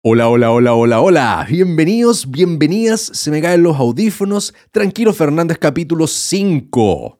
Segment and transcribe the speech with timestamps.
[0.00, 1.46] Hola, hola, hola, hola, hola.
[1.50, 3.00] Bienvenidos, bienvenidas.
[3.00, 4.54] Se me caen los audífonos.
[4.70, 7.18] Tranquilo Fernández, capítulo 5.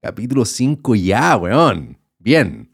[0.00, 1.98] Capítulo 5 ya, weón.
[2.18, 2.70] Bien,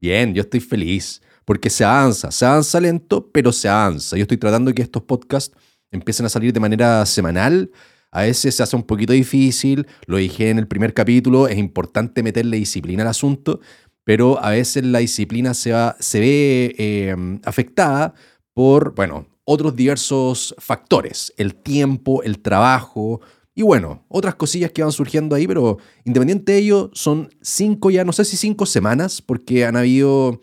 [0.00, 1.20] bien, yo estoy feliz.
[1.44, 4.16] Porque se avanza, se avanza lento, pero se avanza.
[4.16, 5.56] Yo estoy tratando de que estos podcasts
[5.90, 7.72] empiecen a salir de manera semanal.
[8.12, 12.22] A veces se hace un poquito difícil, lo dije en el primer capítulo, es importante
[12.22, 13.58] meterle disciplina al asunto,
[14.04, 18.14] pero a veces la disciplina se, va, se ve eh, afectada
[18.56, 23.20] por, bueno, otros diversos factores, el tiempo, el trabajo
[23.54, 28.02] y bueno, otras cosillas que van surgiendo ahí, pero independiente de ello, son cinco ya,
[28.02, 30.40] no sé si cinco semanas, porque han habido,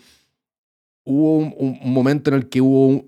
[1.04, 3.04] hubo un, momento en el que hubo,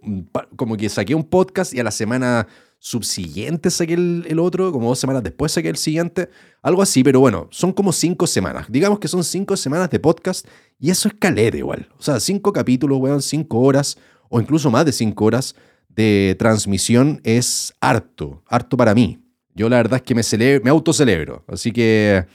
[0.55, 2.47] como que saqué un podcast y a la semana
[2.79, 6.29] subsiguiente saqué el, el, otro, como dos semanas después saqué el siguiente,
[6.63, 8.65] algo así, pero bueno, son como cinco semanas.
[8.69, 10.47] Digamos que son cinco semanas de podcast
[10.79, 11.89] y eso es caleta igual.
[11.99, 13.97] O sea, cinco capítulos, weón, cinco horas,
[14.35, 15.55] o incluso más de cinco horas
[15.87, 19.17] de transmisión es harto, harto para mí.
[19.53, 21.45] Yo la verdad es que me, celebro, me autocelebro.
[21.47, 22.25] Así que,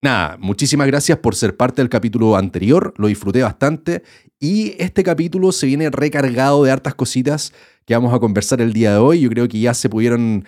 [0.00, 4.02] nada, muchísimas gracias por ser parte del capítulo anterior, lo disfruté bastante
[4.40, 7.52] y este capítulo se viene recargado de hartas cositas
[7.84, 9.20] que vamos a conversar el día de hoy.
[9.20, 10.46] Yo creo que ya se pudieron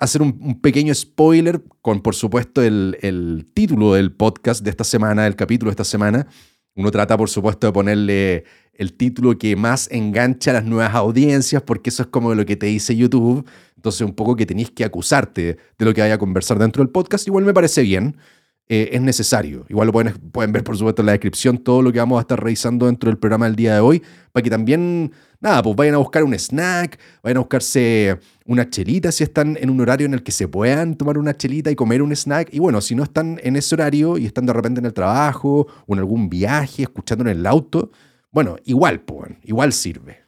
[0.00, 5.28] hacer un, pequeño spoiler con, por supuesto, el, el título del podcast de esta semana,
[5.28, 6.26] el capítulo de esta semana.
[6.74, 8.44] Uno trata, por supuesto, de ponerle
[8.78, 12.56] el título que más engancha a las nuevas audiencias, porque eso es como lo que
[12.56, 13.44] te dice YouTube.
[13.76, 16.90] Entonces, un poco que tenéis que acusarte de lo que vaya a conversar dentro del
[16.90, 17.26] podcast.
[17.26, 18.16] Igual me parece bien.
[18.70, 19.64] Eh, es necesario.
[19.68, 22.20] Igual lo pueden, pueden ver, por supuesto, en la descripción todo lo que vamos a
[22.20, 25.94] estar revisando dentro del programa del día de hoy, para que también, nada, pues vayan
[25.94, 30.12] a buscar un snack, vayan a buscarse una chelita si están en un horario en
[30.12, 32.50] el que se puedan tomar una chelita y comer un snack.
[32.52, 35.66] Y bueno, si no están en ese horario y están de repente en el trabajo
[35.86, 37.90] o en algún viaje, escuchando en el auto,
[38.30, 40.18] bueno, igual, pues, igual sirve.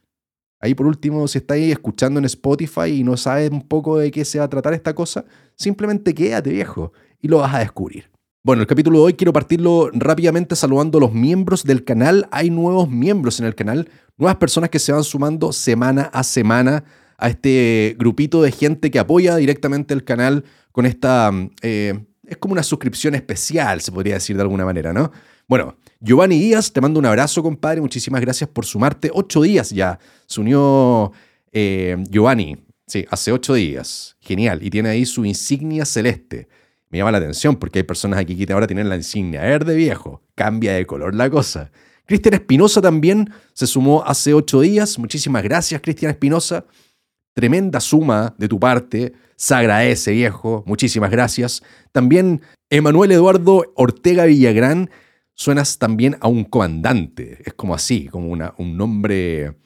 [0.60, 4.24] Ahí por último, si estáis escuchando en Spotify y no sabes un poco de qué
[4.24, 5.24] se va a tratar esta cosa,
[5.54, 8.10] simplemente quédate viejo y lo vas a descubrir.
[8.42, 12.26] Bueno, el capítulo de hoy quiero partirlo rápidamente saludando a los miembros del canal.
[12.30, 16.84] Hay nuevos miembros en el canal, nuevas personas que se van sumando semana a semana
[17.18, 21.30] a este grupito de gente que apoya directamente el canal con esta...
[21.62, 25.10] Eh, es como una suscripción especial, se podría decir de alguna manera, ¿no?
[25.48, 27.82] Bueno, Giovanni Díaz, te mando un abrazo, compadre.
[27.82, 29.10] Muchísimas gracias por sumarte.
[29.12, 31.12] Ocho días ya se unió
[31.52, 32.56] eh, Giovanni.
[32.86, 34.16] Sí, hace ocho días.
[34.18, 34.62] Genial.
[34.62, 36.48] Y tiene ahí su insignia celeste.
[36.88, 40.22] Me llama la atención porque hay personas aquí que ahora tienen la insignia verde viejo.
[40.34, 41.70] Cambia de color la cosa.
[42.06, 44.98] Cristian Espinosa también se sumó hace ocho días.
[44.98, 46.64] Muchísimas gracias, Cristian Espinosa.
[47.34, 49.12] Tremenda suma de tu parte.
[49.36, 50.64] Se agradece, viejo.
[50.66, 51.62] Muchísimas gracias.
[51.92, 52.40] También
[52.70, 54.90] Emanuel Eduardo Ortega Villagrán
[55.40, 57.38] suenas también a un comandante.
[57.46, 59.56] Es como así, como un nombre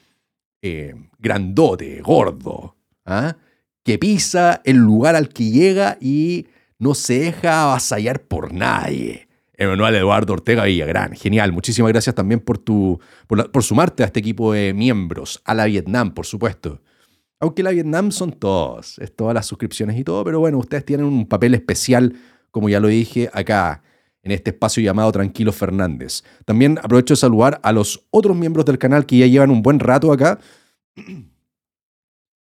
[0.63, 3.37] eh, grandote, gordo, ¿ah?
[3.83, 6.47] que pisa el lugar al que llega y
[6.79, 9.27] no se deja avasallar por nadie.
[9.55, 11.17] Emanuel Eduardo Ortega Villagrán.
[11.17, 11.51] Genial.
[11.51, 15.43] Muchísimas gracias también por, tu, por, por, sumarte a este equipo de miembros.
[15.45, 16.83] A la Vietnam, por supuesto.
[17.41, 19.01] Aunque la Vietnam son todos.
[19.01, 20.23] Es todas las suscripciones y todo.
[20.25, 22.15] Pero bueno, ustedes tienen un papel especial,
[22.53, 23.83] como ya lo dije, acá
[24.25, 26.25] en este espacio llamado Tranquilo Fernández.
[26.45, 29.79] También aprovecho de saludar a los otros miembros del canal que ya llevan un buen
[29.79, 30.41] rato acá.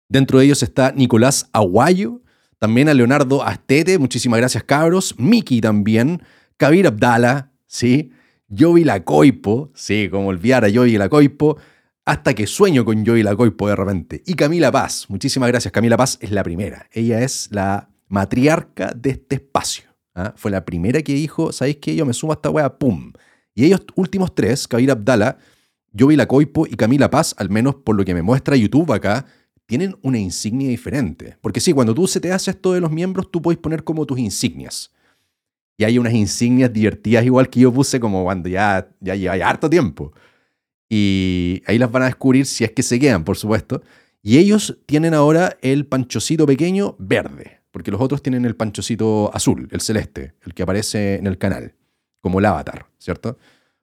[0.08, 2.22] Dentro de ellos está Nicolás Aguayo,
[2.58, 6.22] también a Leonardo Astete, muchísimas gracias cabros, Miki también,
[6.56, 8.12] Kabir Abdala, ¿sí?
[8.48, 11.56] Yovi Lacoipo, sí, como olvidar a Yovi Lacoipo,
[12.04, 14.22] hasta que sueño con Yovi Lacoipo de repente.
[14.26, 19.10] Y Camila Paz, muchísimas gracias, Camila Paz es la primera, ella es la matriarca de
[19.10, 19.93] este espacio.
[20.14, 20.32] ¿Ah?
[20.36, 21.94] Fue la primera que dijo, ¿sabéis qué?
[21.94, 23.12] Yo me sumo a esta wea, ¡pum!
[23.54, 25.38] Y ellos últimos tres, Kabir Abdala,
[25.96, 29.26] Jovi Lacoipo y Camila Paz, al menos por lo que me muestra YouTube acá,
[29.66, 31.36] tienen una insignia diferente.
[31.40, 34.04] Porque sí, cuando tú se te hace esto de los miembros, tú puedes poner como
[34.06, 34.92] tus insignias.
[35.76, 39.70] Y hay unas insignias divertidas igual que yo puse como cuando ya, ya lleva harto
[39.70, 40.12] tiempo.
[40.88, 43.82] Y ahí las van a descubrir si es que se quedan, por supuesto.
[44.22, 49.68] Y ellos tienen ahora el panchocito pequeño verde porque los otros tienen el panchocito azul,
[49.72, 51.74] el celeste, el que aparece en el canal,
[52.20, 53.36] como el avatar, ¿cierto?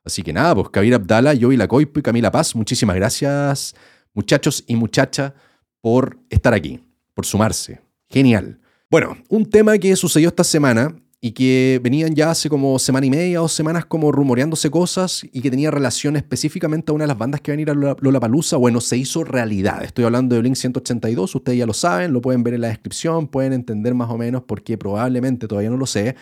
[0.05, 3.75] Así que nada, pues Kabir Abdala, Yovi Lacoipo y Camila Paz, muchísimas gracias,
[4.13, 5.33] muchachos y muchachas,
[5.81, 6.81] por estar aquí,
[7.13, 7.81] por sumarse.
[8.09, 8.61] Genial.
[8.89, 13.11] Bueno, un tema que sucedió esta semana y que venían ya hace como semana y
[13.11, 17.17] media o semanas como rumoreándose cosas y que tenía relación específicamente a una de las
[17.17, 19.83] bandas que van a ir a Lollapalooza, bueno, se hizo realidad.
[19.83, 23.27] Estoy hablando de Blink 182, ustedes ya lo saben, lo pueden ver en la descripción,
[23.27, 26.15] pueden entender más o menos porque probablemente, todavía no lo sé,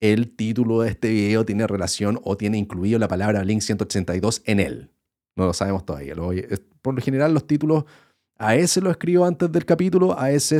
[0.00, 4.60] el título de este video tiene relación o tiene incluido la palabra Blink 182 en
[4.60, 4.90] él.
[5.36, 6.14] No lo sabemos todavía.
[6.80, 7.84] Por lo general los títulos
[8.38, 10.58] A ese lo escribo antes del capítulo, a ese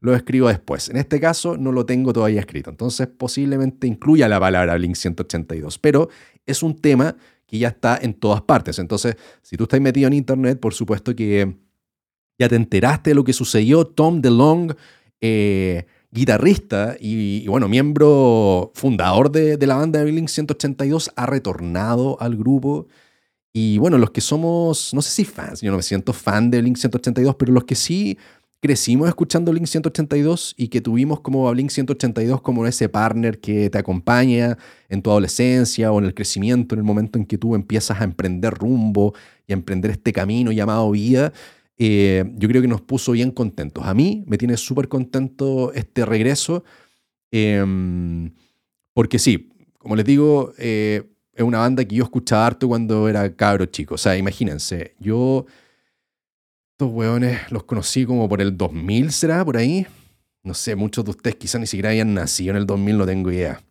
[0.00, 0.88] lo escribo después.
[0.88, 5.78] En este caso no lo tengo todavía escrito, entonces posiblemente incluya la palabra Blink 182,
[5.78, 6.08] pero
[6.46, 7.16] es un tema
[7.46, 8.78] que ya está en todas partes.
[8.78, 11.56] Entonces, si tú estás metido en internet, por supuesto que
[12.38, 13.84] ya te enteraste de lo que sucedió.
[13.84, 14.74] Tom DeLong,
[15.20, 22.36] eh, guitarrista y, bueno, miembro fundador de, la banda de Blink 182, ha retornado al
[22.36, 22.86] grupo.
[23.52, 26.62] Y bueno, los que somos, no sé si fans, yo no me siento fan de
[26.62, 28.16] Blink 182, pero los que sí
[28.60, 33.70] crecimos escuchando Blink 182 y que tuvimos como a Blink 182 como ese partner que
[33.70, 34.58] te acompaña
[34.88, 38.04] en tu adolescencia o en el crecimiento, en el momento en que tú empiezas a
[38.04, 39.14] emprender rumbo
[39.46, 41.32] y a emprender este camino llamado vida,
[41.78, 43.84] eh, yo creo que nos puso bien contentos.
[43.86, 46.62] A mí me tiene súper contento este regreso,
[47.30, 48.30] em,
[48.92, 49.48] porque sí,
[49.78, 53.94] como les digo, eh, es una banda que yo escuchaba harto cuando era cabro chico.
[53.94, 55.46] O sea, imagínense, yo
[56.80, 59.44] estos hueones los conocí como por el 2000, ¿será?
[59.44, 59.86] Por ahí.
[60.42, 63.30] No sé, muchos de ustedes quizás ni siquiera hayan nacido en el 2000, no tengo
[63.30, 63.62] idea.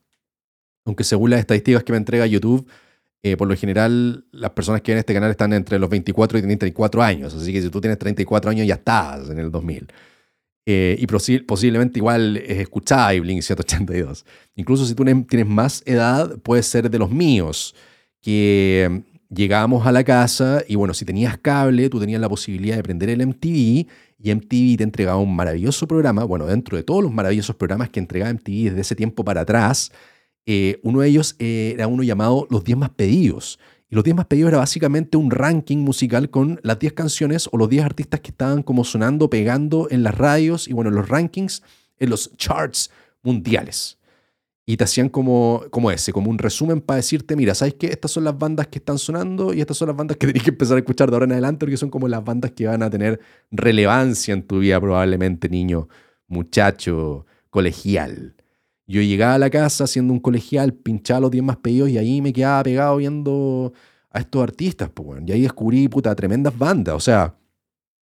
[0.85, 2.69] Aunque según las estadísticas que me entrega YouTube,
[3.23, 6.41] eh, por lo general las personas que ven este canal están entre los 24 y
[6.43, 7.33] 34 años.
[7.33, 9.87] Así que si tú tienes 34 años ya estás en el 2000.
[10.67, 14.23] Eh, y posiblemente igual escucháis Blink 182.
[14.53, 17.73] Incluso si tú tienes más edad, puede ser de los míos,
[18.21, 22.83] que llegábamos a la casa y bueno, si tenías cable, tú tenías la posibilidad de
[22.83, 23.87] prender el MTV
[24.21, 27.99] y MTV te entregaba un maravilloso programa, bueno, dentro de todos los maravillosos programas que
[27.99, 29.91] entregaba MTV desde ese tiempo para atrás,
[30.45, 33.59] eh, uno de ellos era uno llamado Los 10 más pedidos.
[33.91, 37.57] Y los 10 más pedidos era básicamente un ranking musical con las 10 canciones o
[37.57, 41.63] los 10 artistas que estaban como sonando, pegando en las radios y bueno, los rankings,
[41.97, 42.91] en los charts
[43.23, 43.98] mundiales
[44.69, 47.87] y te hacían como, como ese, como un resumen para decirte, mira, ¿sabes qué?
[47.87, 50.51] Estas son las bandas que están sonando y estas son las bandas que tenés que
[50.51, 52.89] empezar a escuchar de ahora en adelante porque son como las bandas que van a
[52.91, 53.19] tener
[53.49, 55.87] relevancia en tu vida probablemente, niño,
[56.27, 58.35] muchacho, colegial.
[58.85, 62.21] Yo llegaba a la casa siendo un colegial, pinchaba los 10 más pedidos y ahí
[62.21, 63.73] me quedaba pegado viendo
[64.11, 65.25] a estos artistas, pues, bueno.
[65.27, 66.93] Y ahí descubrí, puta, tremendas bandas.
[66.93, 67.33] O sea,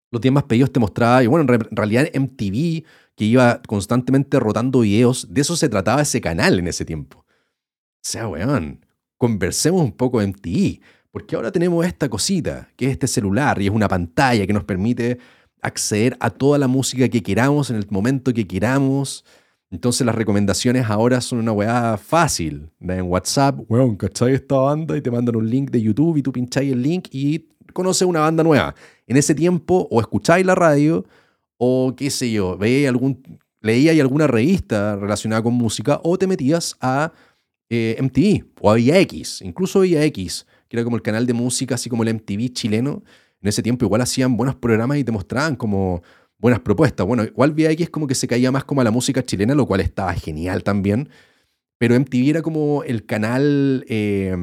[0.09, 2.83] los 10 más pedidos te mostraba, y bueno, en realidad MTV
[3.17, 5.27] que iba constantemente rotando videos.
[5.29, 7.25] De eso se trataba ese canal en ese tiempo.
[7.27, 8.85] O sea, weón,
[9.17, 10.81] conversemos un poco en ti,
[11.11, 14.63] porque ahora tenemos esta cosita, que es este celular y es una pantalla que nos
[14.63, 15.17] permite
[15.63, 19.25] acceder a toda la música que queramos en el momento que queramos.
[19.71, 22.69] Entonces las recomendaciones ahora son una weá fácil.
[22.79, 24.95] En WhatsApp, weón, ¿cachai esta banda?
[24.95, 28.19] Y te mandan un link de YouTube y tú pincháis el link y conoces una
[28.19, 28.75] banda nueva.
[29.07, 31.03] En ese tiempo, o escucháis la radio,
[31.57, 33.21] o qué sé yo, veía algún,
[33.61, 37.11] leía alguna revista relacionada con música o te metías a
[37.69, 41.89] eh, MTV o a VIX, incluso VIX, que era como el canal de música, así
[41.89, 43.03] como el MTV chileno.
[43.41, 46.01] En ese tiempo igual hacían buenos programas y te mostraban como
[46.39, 47.05] buenas propuestas.
[47.05, 49.81] Bueno, igual VIX como que se caía más como a la música chilena, lo cual
[49.81, 51.09] estaba genial también.
[51.77, 53.85] Pero MTV era como el canal...
[53.87, 54.35] Eh,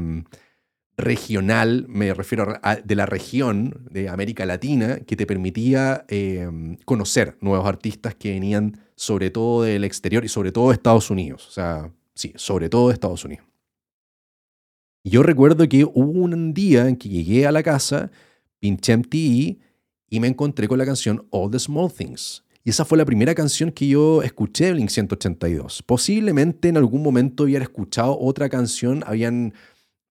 [0.96, 7.37] regional, me refiero a, de la región de América Latina, que te permitía em, conocer
[7.41, 11.46] nuevos artistas que venían sobre todo del exterior y sobre todo de Estados Unidos.
[11.49, 13.44] O sea, sí, sobre todo de Estados Unidos.
[15.02, 18.10] Yo recuerdo que hubo un día en que llegué a la casa,
[18.58, 19.58] pinché MTV
[20.08, 22.43] y me encontré con la canción All the Small Things.
[22.67, 25.82] Y esa fue la primera canción que yo escuché de Blink 182.
[25.82, 29.53] Posiblemente en algún momento había escuchado otra canción, habían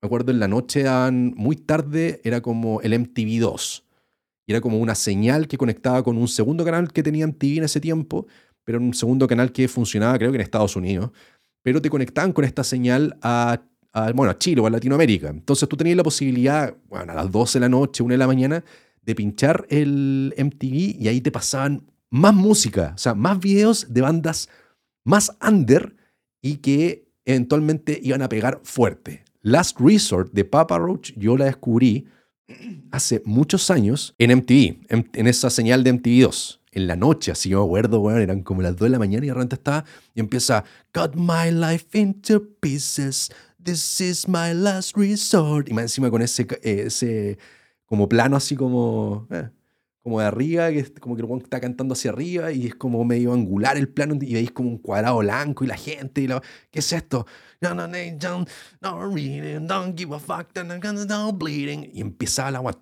[0.03, 3.85] me acuerdo en la noche, muy tarde, era como el MTV 2.
[4.45, 7.63] Y era como una señal que conectaba con un segundo canal que tenía MTV en
[7.63, 8.27] ese tiempo,
[8.65, 11.11] pero un segundo canal que funcionaba creo que en Estados Unidos.
[11.61, 13.61] Pero te conectaban con esta señal a,
[14.13, 15.29] bueno, a Chile o a Latinoamérica.
[15.29, 18.27] Entonces tú tenías la posibilidad, bueno, a las 12 de la noche, 1 de la
[18.27, 18.61] mañana,
[19.01, 24.01] de pinchar el MTV y ahí te pasaban más música, o sea, más videos de
[24.01, 24.49] bandas
[25.05, 25.95] más under
[26.41, 29.23] y que eventualmente iban a pegar fuerte.
[29.43, 32.07] Last Resort de Papa Roach yo la descubrí
[32.91, 36.61] hace muchos años en MTV, en, esa señal de MTV 2.
[36.71, 39.27] En la noche, así yo me acuerdo, eran como las 2 de la mañana y
[39.27, 39.85] de repente estaba
[40.15, 43.29] y empieza Cut my life into pieces,
[43.61, 45.69] this is my last resort.
[45.69, 47.37] Y más encima con ese, eh, ese
[47.85, 49.27] como plano así como...
[49.29, 49.49] Eh,
[50.03, 53.31] como de arriba, es como que el está cantando hacia arriba y es como medio
[53.31, 56.79] angular el plano y veis como un cuadrado blanco y la gente y la, ¿qué
[56.79, 57.25] es esto?
[57.65, 57.89] A.
[61.93, 62.77] Y empezaba el agua.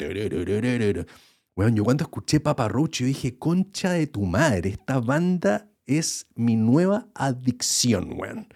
[1.55, 6.27] Bueno, yo cuando escuché Papa Roach, yo dije, concha de tu madre, esta banda es
[6.35, 8.47] mi nueva adicción, weón.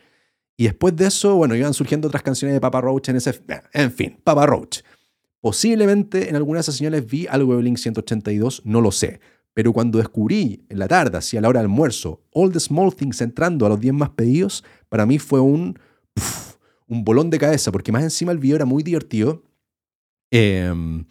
[0.58, 3.42] Y después de eso, bueno, iban surgiendo otras canciones de Papa Roach en ese...
[3.74, 4.80] En fin, Papa Roach.
[5.42, 9.20] Posiblemente en alguna de esas señales vi algo de Blink 182, no lo sé.
[9.54, 13.22] Pero cuando descubrí en la tarde, hacia la hora del almuerzo, All the Small Things
[13.22, 15.78] entrando a los 10 más pedidos, para mí fue un,
[16.88, 19.44] un bolón de cabeza, porque más encima el video era muy divertido.
[20.32, 21.06] Em,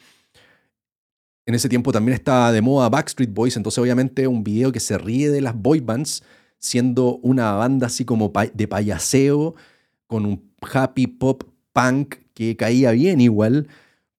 [1.47, 4.97] en ese tiempo también estaba de moda Backstreet Boys, entonces obviamente un video que se
[4.99, 6.23] ríe de las boy bands,
[6.59, 9.55] siendo una banda así como de payaseo,
[10.07, 13.69] con un happy pop punk que caía bien igual.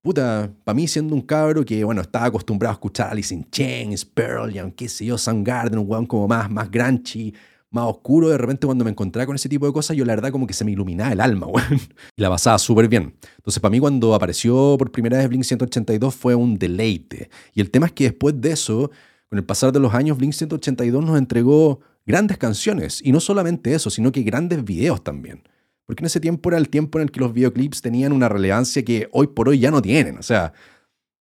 [0.01, 4.06] Puta, para mí siendo un cabro que, bueno, estaba acostumbrado a escuchar Alice in Chains,
[4.06, 7.34] Pearl Jam, qué sé yo, Soundgarden, un weón como más, más granchy,
[7.75, 10.32] más oscuro, de repente cuando me encontraba con ese tipo de cosas, yo la verdad
[10.32, 11.79] como que se me iluminaba el alma, weón.
[12.15, 13.13] Y la pasaba súper bien.
[13.38, 17.29] Entonces, para mí cuando apareció por primera vez Blink 182 fue un deleite.
[17.53, 18.89] Y el tema es que después de eso,
[19.29, 23.01] con el pasar de los años, Blink 182 nos entregó grandes canciones.
[23.03, 25.44] Y no solamente eso, sino que grandes videos también.
[25.86, 28.84] Porque en ese tiempo era el tiempo en el que los videoclips tenían una relevancia
[28.84, 30.17] que hoy por hoy ya no tienen.
[30.17, 30.53] O sea,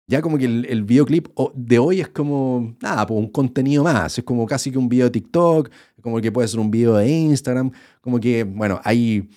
[0.06, 4.18] ya como que el, videoclip de hoy es como, nada, un contenido más.
[4.18, 5.70] Es como casi que un video de TikTok,
[6.00, 7.72] como que puede ser un video de Instagram.
[8.00, 9.28] Como que, bueno, hay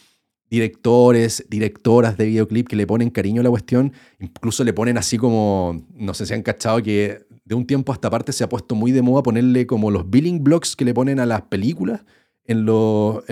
[0.50, 3.94] directores, directoras de videoclip que le ponen cariño a la cuestión.
[4.20, 8.12] Incluso le ponen así como, no sé si han cachado que de un tiempo hasta
[8.12, 11.20] parte se ha puesto muy de moda ponerle como los billing blocks que le ponen
[11.20, 12.02] a las películas
[12.46, 13.24] en los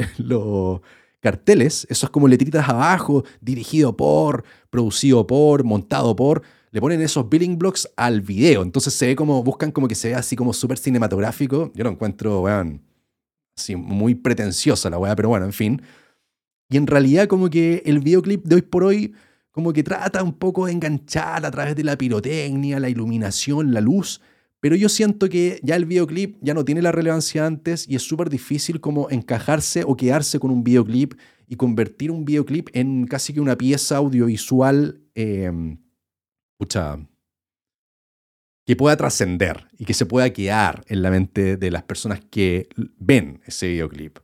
[1.20, 6.44] carteles, eso es como letritas abajo, dirigido por, producido por, montado por,
[6.78, 8.62] le ponen esos billing blocks al video.
[8.62, 11.72] Entonces se ve como, buscan como que se vea así como súper cinematográfico.
[11.74, 12.84] Yo lo encuentro, weón,
[13.58, 15.82] así muy pretenciosa la weá, pero bueno, en fin.
[16.70, 19.16] Y en realidad como que el videoclip de hoy por hoy
[19.50, 23.82] como que trata un poco de enganchar a través de la pirotecnia, la iluminación, la
[23.82, 24.22] luz,
[24.60, 28.04] pero yo siento que ya el videoclip ya no tiene la relevancia antes y es
[28.04, 31.16] súper difícil como encajarse o quedarse con un videoclip
[31.48, 35.52] y convertir un videoclip en casi que una pieza audiovisual, eh,
[38.66, 42.68] que pueda trascender y que se pueda quedar en la mente de las personas que
[43.00, 44.20] ven ese videoclip.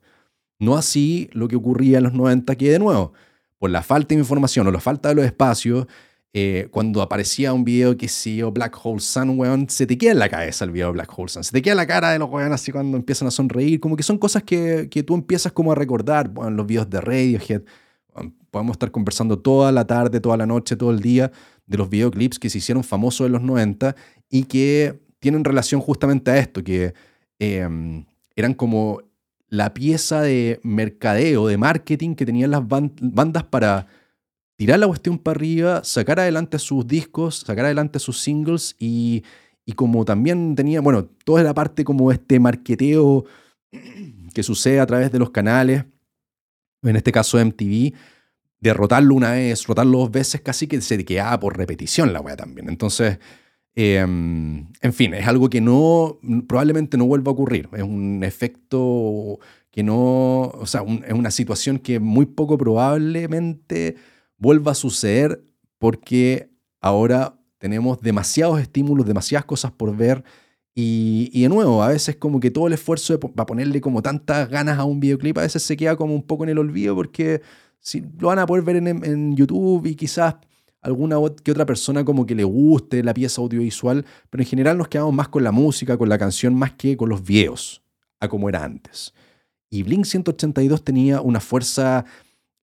[0.59, 3.13] No así lo que ocurría en los 90, que de nuevo,
[3.57, 5.87] por la falta de información o la falta de los espacios,
[6.35, 10.13] eh, cuando aparecía un video que sí, o Black Hole Sun, weón, se te queda
[10.13, 11.43] en la cabeza el video de Black Hole Sun.
[11.43, 13.79] Se te queda la cara de los weón así cuando empiezan a sonreír.
[13.79, 16.29] Como que son cosas que, que tú empiezas como a recordar.
[16.29, 17.61] Bueno, los videos de Radiohead.
[18.53, 21.31] Podemos estar conversando toda la tarde, toda la noche, todo el día
[21.65, 23.95] de los videoclips que se hicieron famosos en los 90
[24.29, 26.93] y que tienen relación justamente a esto, que
[27.39, 28.05] em,
[28.35, 29.01] eran como
[29.49, 33.87] la pieza de mercadeo, de marketing que tenían las bandas para
[34.55, 39.23] tirar la cuestión para arriba, sacar adelante sus discos, sacar adelante sus singles y,
[39.75, 43.25] como también tenía, bueno, toda la parte como este marketeo
[44.33, 45.85] que sucede a través de los canales,
[46.83, 47.93] en este caso MTV,
[48.63, 52.69] derrotarlo una vez, rotarlo dos veces, casi que se quedaba por repetición la weá también.
[52.69, 53.19] Entonces,
[53.75, 57.69] em, en fin, es algo que no, probablemente no vuelva a ocurrir.
[57.73, 59.39] Es un efecto
[59.69, 63.95] que no, o sea, es una situación que muy poco probablemente
[64.37, 65.43] vuelva a suceder
[65.77, 70.23] porque ahora tenemos demasiados estímulos, demasiadas cosas por ver.
[70.75, 74.79] Y, de nuevo, a veces como que todo el esfuerzo para ponerle como tantas ganas
[74.79, 77.41] a un videoclip, a veces se queda como un poco en el olvido porque
[77.83, 80.35] si lo van a poder ver en, YouTube y quizás
[80.81, 84.87] alguna que otra persona como que le guste la pieza audiovisual, pero en general nos
[84.87, 87.83] quedamos más con la música, con la canción, más que con los videos,
[88.19, 89.13] a como era antes.
[89.69, 92.05] Y Blink 182 tenía una fuerza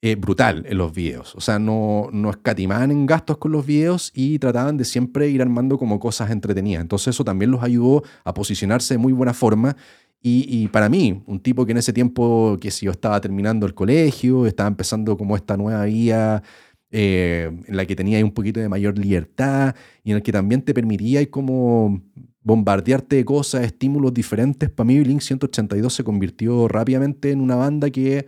[0.02, 1.34] eh, brutal en los videos.
[1.34, 5.42] O sea, no, no escatimaban en gastos con los videos y trataban de siempre ir
[5.42, 6.80] armando como cosas entretenidas.
[6.80, 9.76] Entonces eso también los ayudó a posicionarse de muy buena forma.
[10.22, 13.74] Y, para mí, un tipo que en ese tiempo, que si yo estaba terminando el
[13.74, 16.42] colegio, estaba empezando como esta nueva vida
[16.90, 19.74] eh, en la que tenía un poquito de mayor libertad
[20.04, 22.02] y en el que también te permitía como
[22.42, 27.90] bombardearte de cosas, estímulos diferentes, para mí Blink 182 se convirtió rápidamente en una banda
[27.90, 28.26] que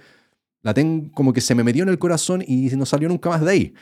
[0.63, 3.41] la tengo como que se me metió en el corazón y no salió nunca más
[3.43, 3.75] de ahí.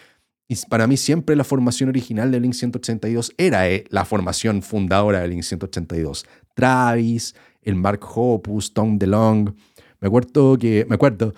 [0.49, 5.21] Y para mí siempre la formación original de Link 182 era eh, la formación fundadora
[5.21, 6.27] de Link 182.
[6.55, 9.55] Travis, el Mark Hoppus, Tom DeLong.
[10.01, 11.35] Me acuerdo que, me acuerdo,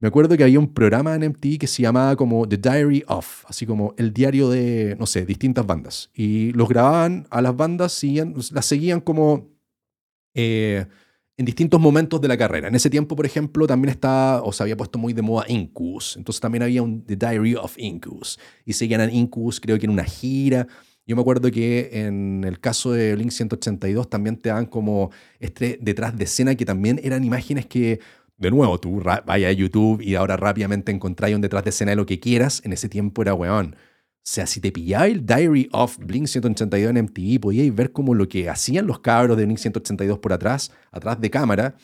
[0.00, 3.44] me acuerdo que había un programa en MTV que se llamaba como The Diary of,
[3.46, 6.10] así como el diario de, no sé, distintas bandas.
[6.14, 8.02] Y los grababan a las bandas,
[8.52, 9.48] las seguían como...
[10.34, 10.86] Eh,
[11.36, 12.68] en distintos momentos de la carrera.
[12.68, 16.16] En ese tiempo, por ejemplo, también estaba, o se había puesto muy de moda Incubus.
[16.16, 18.38] Entonces también había un The Diary of Incubus.
[18.64, 20.68] Y seguían en Incubus, creo que en una gira.
[21.06, 25.78] Yo me acuerdo que en el caso de Link 182 también te dan como este
[25.80, 28.00] detrás de escena que también eran imágenes que,
[28.38, 31.96] de nuevo, tú vayas a YouTube y ahora rápidamente encontráis un detrás de escena de
[31.96, 32.62] lo que quieras.
[32.64, 33.76] En ese tiempo era weón.
[34.22, 38.28] sea, si te pillaba el Diary of Blink 182 en MTV, podíais ver como lo
[38.28, 41.74] que hacían los cabros de Blink 182 por atrás, atrás de cámara,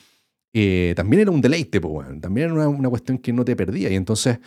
[0.52, 2.20] eh, también era un deleite, pues, bueno.
[2.20, 3.90] también era una, cuestión que no te perdía.
[3.90, 4.38] Y entonces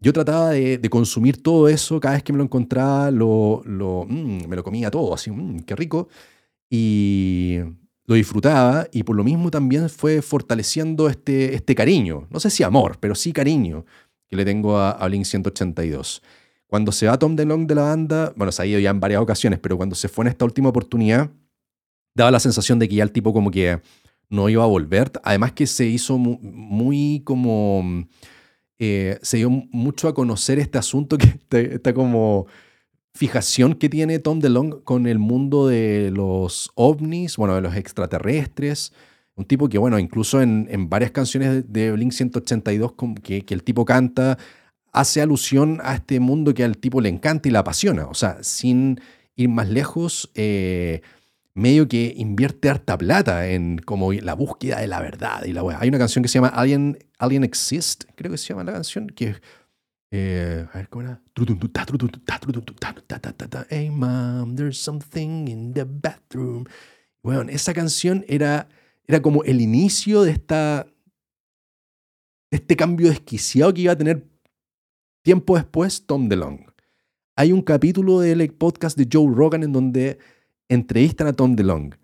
[0.00, 4.56] yo trataba de, consumir todo eso, cada vez que me lo encontraba, lo, mm, me
[4.56, 6.08] lo comía todo, así, mmm, qué rico.
[6.70, 7.58] Y
[8.06, 12.62] lo disfrutaba y por lo mismo también fue fortaleciendo este, este cariño, no sé si
[12.62, 13.84] amor, pero sí cariño
[14.28, 16.22] que le tengo a, a Blink 182.
[16.66, 19.20] Cuando se va Tom DeLong de la banda, bueno, se ha ido ya en varias
[19.20, 21.30] ocasiones, pero cuando se fue en esta última oportunidad,
[22.14, 23.80] daba la sensación de que ya el tipo como que
[24.28, 25.10] no iba a volver.
[25.24, 28.06] Además que se hizo muy, como...
[28.82, 31.38] Eh, se dio mucho a conocer este asunto que
[31.74, 32.46] está, como
[33.12, 38.94] fijación que tiene Tom DeLong con el mundo de los ovnis, bueno, de los extraterrestres.
[39.36, 43.84] Un tipo que, bueno, incluso en, varias canciones de Blink 182 que, que el tipo
[43.84, 44.38] canta,
[44.92, 48.06] hace alusión a este mundo que al tipo le encanta y le apasiona.
[48.06, 48.98] O sea, sin
[49.36, 51.02] ir más lejos, eh,
[51.54, 55.88] medio que invierte harta plata en como la búsqueda de la verdad y la Hay
[55.88, 59.36] una canción que se llama Alien, Alien Exist, creo que se llama la canción, que
[60.12, 61.22] eh, a ver cómo era.
[63.68, 66.64] Hey mom, there's something in the bathroom.
[67.22, 68.68] Bueno, esa canción era,
[69.06, 70.86] era como el inicio de esta
[72.50, 74.26] de este cambio desquiciado que iba a tener
[75.22, 76.72] Tiempo después, Tom DeLong.
[77.36, 80.18] Hay un capítulo del podcast de Joe Rogan en donde
[80.70, 81.94] entrevistan a Tom DeLong.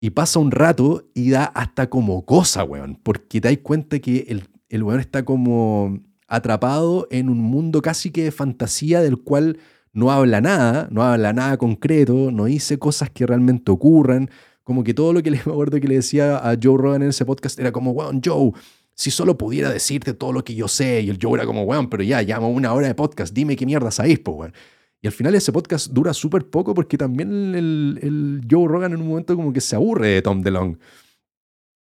[0.00, 3.00] Y pasa un rato y da hasta como cosa, weón.
[3.02, 8.10] Porque te das cuenta que el, el weón está como atrapado en un mundo casi
[8.10, 9.58] que de fantasía del cual
[9.92, 14.30] no habla nada, no habla nada concreto, no dice cosas que realmente ocurran.
[14.62, 17.24] Como que todo lo que le acuerdo que le decía a Joe Rogan en ese
[17.24, 18.52] podcast era como, weón, Joe,
[18.94, 21.88] si solo pudiera decirte todo lo que yo sé, y el yo era como, weón,
[21.88, 24.52] pero ya, llamo una hora de podcast, dime qué mierda sabéis, po, weón.
[25.00, 29.08] Y al final ese podcast dura súper poco porque también el, Joe Rogan en un
[29.08, 30.78] momento como que se aburre de Tom DeLong.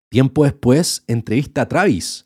[0.09, 2.25] Tiempo después entrevista a Travis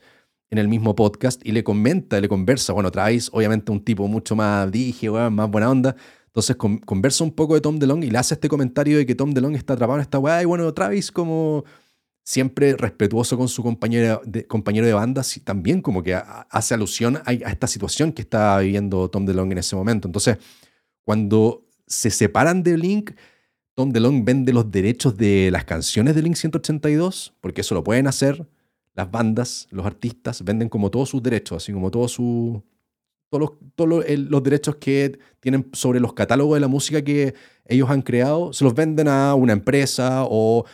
[0.50, 2.74] en el mismo podcast y le comenta, le conversa.
[2.74, 5.96] Bueno, Travis, obviamente un tipo mucho más dije, más buena onda.
[6.28, 9.34] Entonces conversa un poco de Tom DeLong y le hace este comentario de que Tom
[9.34, 10.42] DeLong está atrapado en esta weá.
[10.42, 11.64] Y bueno, Travis como
[12.24, 17.34] siempre respetuoso con su compañero de, compañero de banda, también como que hace alusión a,
[17.34, 20.08] esta situación que está viviendo Tom DeLong en ese momento.
[20.08, 20.38] Entonces,
[21.04, 23.12] cuando se separan de Blink,
[23.76, 28.08] Tom DeLong vende los derechos de las canciones de Blink 182, porque eso lo pueden
[28.08, 28.48] hacer
[28.94, 32.62] las bandas, los artistas, venden como todos sus derechos, así como todos sus
[33.30, 37.34] todos, los, todos los, derechos que tienen sobre los catálogos de la música que
[37.66, 40.66] ellos han creado, se los venden a una empresa o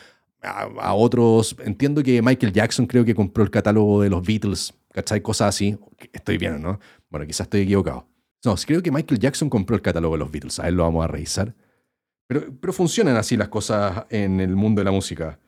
[0.42, 1.56] a, otros.
[1.64, 5.22] Entiendo que Michael Jackson creo que compró el catálogo de los Beatles, ¿cachai?
[5.22, 5.78] Cosas así.
[6.12, 6.78] Estoy bien, ¿no?
[7.08, 8.09] Bueno, quizás estoy equivocado.
[8.44, 10.58] No, creo que Michael Jackson compró el catálogo de los Beatles.
[10.58, 11.54] A él lo vamos a revisar.
[12.26, 15.38] Pero, pero funcionan así las cosas en el mundo de la música.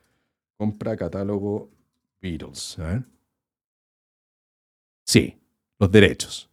[0.58, 1.70] Compra catálogo
[2.20, 2.78] Beatles.
[2.78, 3.04] A.
[5.06, 5.38] Sí,
[5.78, 6.48] los derechos.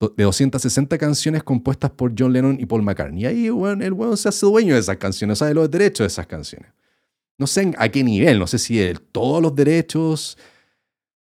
[0.00, 3.22] De 260 canciones compuestas por John Lennon y Paul McCartney.
[3.22, 3.52] Y ahí el
[3.92, 6.72] weón se hace dueño de esas canciones, sabe los derechos de esas canciones
[7.42, 10.38] no sé a qué nivel, no sé si de todos los derechos,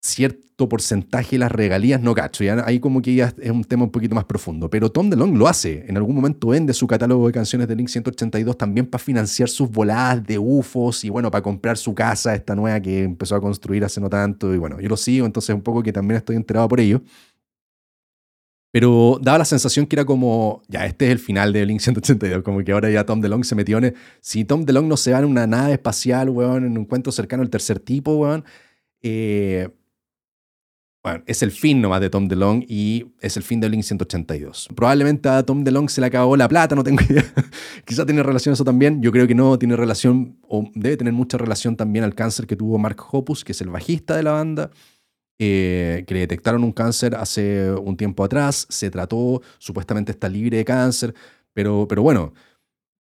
[0.05, 3.83] cierto porcentaje de las regalías, no cacho, ya ahí como que ya es un tema
[3.83, 7.27] un poquito más profundo, pero Tom DeLong lo hace, en algún momento vende su catálogo
[7.27, 11.41] de canciones de Link 182 también para financiar sus voladas de UFOs y bueno, para
[11.41, 14.87] comprar su casa, esta nueva que empezó a construir hace no tanto, y bueno, yo
[14.87, 17.01] lo sigo, entonces un poco que también estoy enterado por ello.
[18.71, 22.43] Pero daba la sensación que era como, ya, este es el final de Blink 182,
[22.43, 23.95] como que ahora ya Tom DeLong se metió en...
[24.19, 27.41] Si Tom DeLong no se va en una nave espacial, weón, en un encuentro cercano
[27.41, 28.43] al tercer tipo, weón,
[29.01, 29.69] eh,
[31.05, 34.69] bueno, es el fin nomás de Tom DeLong y es el fin de Blink 182.
[34.75, 37.23] Probablemente a Tom DeLong se le acabó la plata, no tengo idea.
[37.85, 39.03] Quizá tiene relación eso también.
[39.03, 42.55] Yo creo que no tiene relación, o debe tener mucha relación también al cáncer que
[42.55, 44.71] tuvo Mark Hoppus, que es el bajista de la banda.
[45.37, 50.57] Eh, que le detectaron un cáncer hace un tiempo atrás, se trató, supuestamente está libre
[50.57, 51.13] de cáncer,
[51.53, 52.33] pero, pero bueno,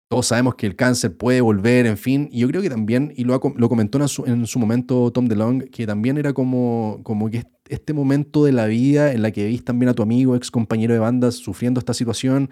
[0.09, 3.25] todos sabemos que el cáncer puede volver, en fin, y yo creo que también, y
[3.25, 7.45] lo, comentó en su, en su, momento Tom DeLong, que también era como, como que
[7.69, 10.93] este momento de la vida en la que veis también a tu amigo, ex compañero
[10.93, 12.51] de banda, sufriendo esta situación,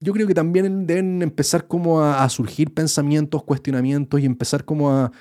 [0.00, 5.12] yo creo que también deben empezar como a surgir pensamientos, cuestionamientos y empezar como a,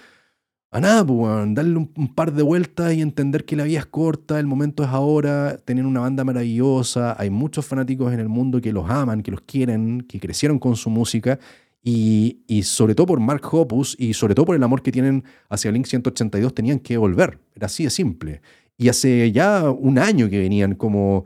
[0.72, 4.40] a nada, pues, darle un, par de vueltas y entender que la vida es corta,
[4.40, 8.72] el momento es ahora, tener una banda maravillosa, hay muchos fanáticos en el mundo que
[8.72, 11.40] los aman, que los quieren, que crecieron con su música
[11.82, 15.24] y, y sobre todo por Mark Hoppus y sobre todo por el amor que tienen
[15.50, 18.42] hacia Link 182 tenían que volver, era así de simple.
[18.78, 21.26] Y hace ya un año que venían como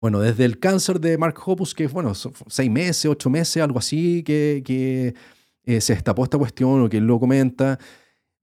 [0.00, 4.22] bueno, desde el cáncer de Mark Hoppus, que bueno, seis meses, ocho meses, algo así,
[4.22, 5.14] que, que
[5.64, 7.78] eh, se destapó esta cuestión o que él lo comenta.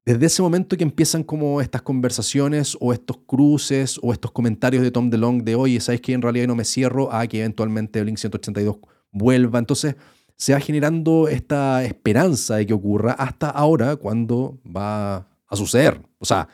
[0.08, 4.90] Desde ese momento que empiezan como estas conversaciones o estos cruces o estos comentarios de
[4.90, 8.18] Tom DeLong de, oye, ¿sabes que en realidad no me cierro a que eventualmente Blink
[8.18, 8.78] 182
[9.12, 9.60] vuelva?
[9.60, 9.98] Entonces
[10.38, 16.02] se va generando esta esperanza de que ocurra hasta ahora cuando va a suceder.
[16.20, 16.48] O sea,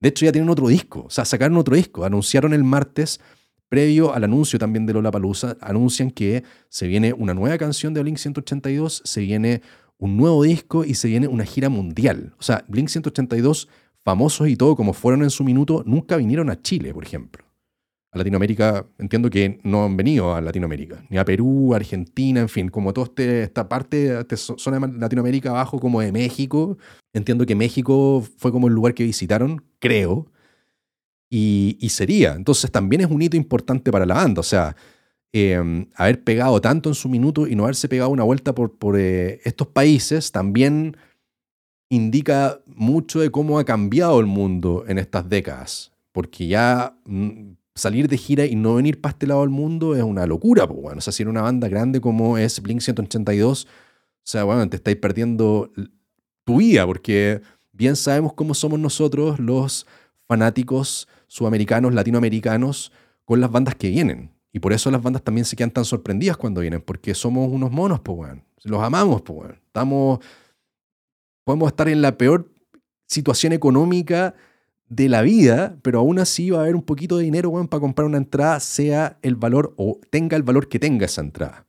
[0.00, 3.20] de hecho ya tienen otro disco, o sea, sacaron otro disco, anunciaron el martes
[3.68, 8.02] previo al anuncio también de Lola Palusa, anuncian que se viene una nueva canción de
[8.02, 9.62] Blink 182, se viene
[9.98, 12.34] un nuevo disco y se viene una gira mundial.
[12.38, 13.68] O sea, Blink 182,
[14.04, 17.44] famosos y todo como fueron en su minuto, nunca vinieron a Chile, por ejemplo.
[18.10, 22.68] A Latinoamérica, entiendo que no han venido a Latinoamérica, ni a Perú, Argentina, en fin,
[22.68, 26.76] como toda este, esta parte, esta zona de Latinoamérica abajo, como de México.
[27.14, 30.26] Entiendo que México fue como el lugar que visitaron, creo
[31.32, 32.34] y, sería.
[32.34, 34.40] Entonces también es un hito importante para la banda.
[34.40, 34.76] O sea,
[35.32, 39.40] em, haber pegado tanto en su minuto y no haberse pegado una vuelta por, eh,
[39.44, 40.96] estos países también
[41.88, 45.92] indica mucho de cómo ha cambiado el mundo en estas décadas.
[46.12, 50.02] Porque ya mm, salir de gira y no venir para este lado del mundo es
[50.02, 50.66] una locura.
[50.66, 50.98] Pues, bueno.
[50.98, 53.68] O sea, si era una banda grande como es Blink 182, o
[54.24, 55.72] sea, bueno, te estáis perdiendo
[56.44, 57.40] tu vida porque
[57.72, 59.86] bien sabemos cómo somos nosotros los
[60.28, 62.92] fanáticos sudamericanos, latinoamericanos,
[63.24, 64.31] con las bandas que vienen.
[64.52, 67.70] Y por eso las bandas también se quedan tan sorprendidas cuando vienen, porque somos unos
[67.70, 68.44] monos, pues, weón.
[68.64, 69.60] Los amamos, pues, weón.
[69.66, 70.20] Estamos.
[71.44, 72.52] Podemos estar en la peor
[73.06, 74.34] situación económica
[74.88, 77.80] de la vida, pero aún así va a haber un poquito de dinero, weón, para
[77.80, 81.66] comprar una entrada, sea el valor o tenga el valor que tenga esa entrada.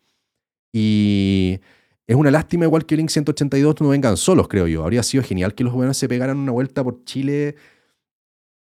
[0.73, 1.59] Y
[2.05, 4.83] es una lástima, igual que Link 182 no vengan solos, creo yo.
[4.83, 7.55] Habría sido genial que los buenos se pegaran una vuelta por Chile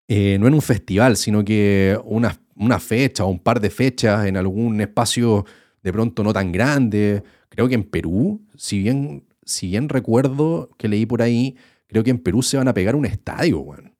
[0.08, 4.26] eh, no en un festival, sino que una, una fecha o un par de fechas
[4.26, 5.46] en algún espacio
[5.84, 7.24] de pronto no tan grande.
[7.50, 11.56] Creo que en Perú, si bien, si bien recuerdo que leí por ahí,
[11.88, 13.94] creo que en Perú se van a pegar un estadio, weón.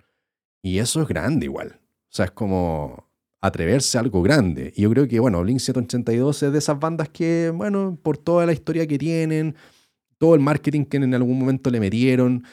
[0.62, 1.80] Y eso es grande igual.
[1.80, 3.08] O sea, es como
[3.42, 4.74] atreverse a algo grande.
[4.76, 8.46] Y yo creo que, bueno, Blink 182 es de esas bandas que, bueno, por toda
[8.46, 9.56] la historia que tienen,
[10.18, 12.44] todo el marketing que en algún momento le metieron,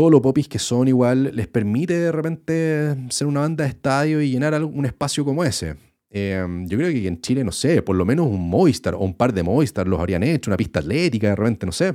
[0.00, 4.22] todo lo popis que son igual, les permite de repente ser una banda de estadio
[4.22, 5.76] y llenar un espacio como ese.
[6.08, 9.12] Em, yo creo que en Chile, no sé, por lo menos un Movistar o un
[9.12, 11.88] par de Movistar los habrían hecho, una pista atlética de repente, no sé.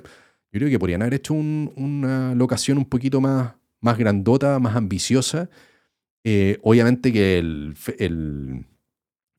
[0.51, 5.49] Yo creo que podrían haber hecho una locación un poquito más, más grandota, más ambiciosa.
[6.23, 8.65] Eh, obviamente que el, el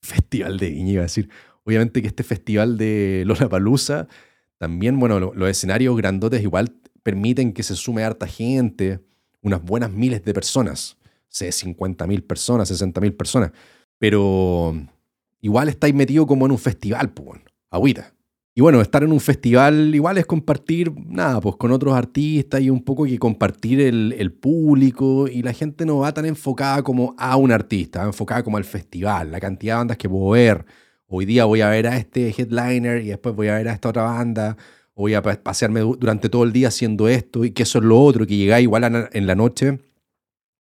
[0.02, 1.30] festival de Viña, iba a decir,
[1.62, 4.08] obviamente que este festival de Lollapalooza,
[4.58, 6.74] también, bueno, los escenarios grandotes igual
[7.06, 8.98] permiten que se sume harta gente,
[9.40, 10.96] unas buenas miles de personas,
[11.28, 13.52] sé, 50 mil personas, 60 mil personas,
[13.96, 14.74] pero
[15.40, 18.12] igual estáis metido como en un festival, pues, agüita.
[18.56, 22.70] Y bueno, estar en un festival igual es compartir, nada, pues con otros artistas y
[22.70, 27.14] un poco que compartir el, el público y la gente no va tan enfocada como
[27.18, 30.66] a un artista, enfocada como al festival, la cantidad de bandas que puedo ver.
[31.06, 33.90] Hoy día voy a ver a este headliner y después voy a ver a esta
[33.90, 34.56] otra banda
[34.96, 38.26] voy a pasearme durante todo el día haciendo esto y que eso es lo otro,
[38.26, 39.78] que llegáis igual en la noche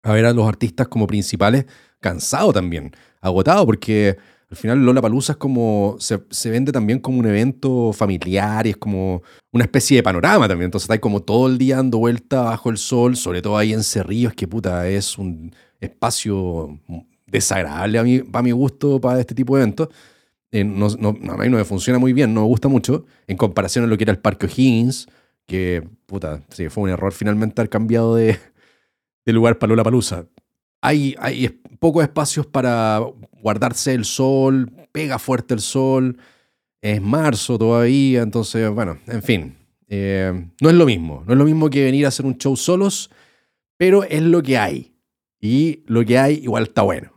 [0.03, 1.65] a ver a los artistas como principales,
[1.99, 4.17] cansado también, agotado, porque
[4.51, 8.77] al final Lola Palusa es como, se, vende también como un evento familiar y es
[8.77, 12.69] como una especie de panorama también, entonces estáis como todo el día dando vuelta bajo
[12.69, 16.79] el sol, sobre todo ahí en Cerrillos, que puta, es un espacio
[17.25, 19.89] desagradable a mí, para mi gusto para este tipo de eventos.
[20.51, 23.83] Eh, no, a mí no me funciona muy bien, no me gusta mucho, en comparación
[23.83, 25.07] a lo que era el Parque O'Higgins,
[25.45, 28.37] que, puta, sí, fue un error finalmente haber cambiado de,
[29.25, 30.27] lugar para Lola Palusa.
[30.81, 33.01] Hay, hay pocos espacios para
[33.41, 36.17] guardarse el sol, pega fuerte el sol,
[36.81, 39.55] es marzo todavía, entonces, bueno, en fin,
[39.87, 42.55] eh, no es lo mismo, no es lo mismo que venir a hacer un show
[42.55, 43.09] solos,
[43.77, 44.93] pero es lo que hay.
[45.39, 47.14] Y lo que hay igual está bueno.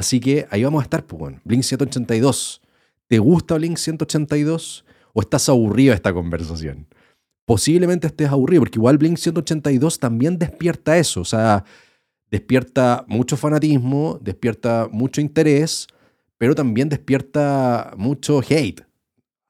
[0.00, 2.62] Así que ahí vamos a estar, pues bueno, Blink 182.
[3.06, 6.86] ¿Te gusta Blink 182 o estás aburrido de esta conversación?
[7.44, 11.66] Posiblemente estés aburrido, porque igual Blink 182 también despierta eso, o sea,
[12.30, 15.86] despierta mucho fanatismo, despierta mucho interés,
[16.38, 18.80] pero también despierta mucho hate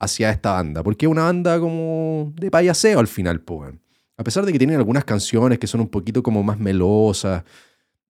[0.00, 3.72] hacia esta banda, porque es una banda como de payaseo al final, pues.
[4.16, 7.44] A pesar de que tienen algunas canciones que son un poquito como más melosas,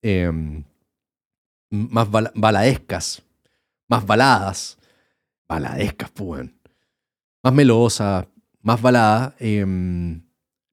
[0.00, 0.64] em,
[1.70, 3.22] más baladescas,
[3.88, 4.78] más baladas,
[5.48, 6.50] baladescas, pues,
[7.42, 8.26] más melosa,
[8.62, 9.34] más balada.
[9.38, 10.22] Em,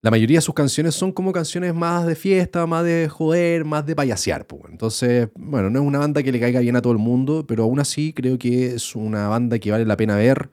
[0.01, 3.85] la mayoría de sus canciones son como canciones más de fiesta, más de joder, más
[3.85, 4.45] de payasear.
[4.45, 4.63] Pues.
[4.69, 7.63] Entonces, bueno, no es una banda que le caiga bien a todo el mundo, pero
[7.63, 10.49] aún así creo que es una banda que vale la pena ver,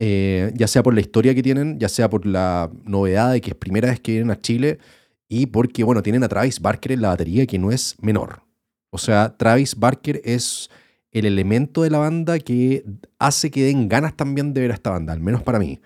[0.00, 3.50] eh, ya sea por la historia que tienen, ya sea por la novedad de que
[3.50, 4.78] es primera vez que vienen a Chile
[5.28, 8.47] y porque, bueno, tienen a Travis Barker en la batería que no es menor.
[8.90, 10.70] O sea, Travis Barker es
[11.10, 12.84] el elemento de la banda que
[13.18, 15.80] hace que den ganas también de ver a esta banda, al menos para mí.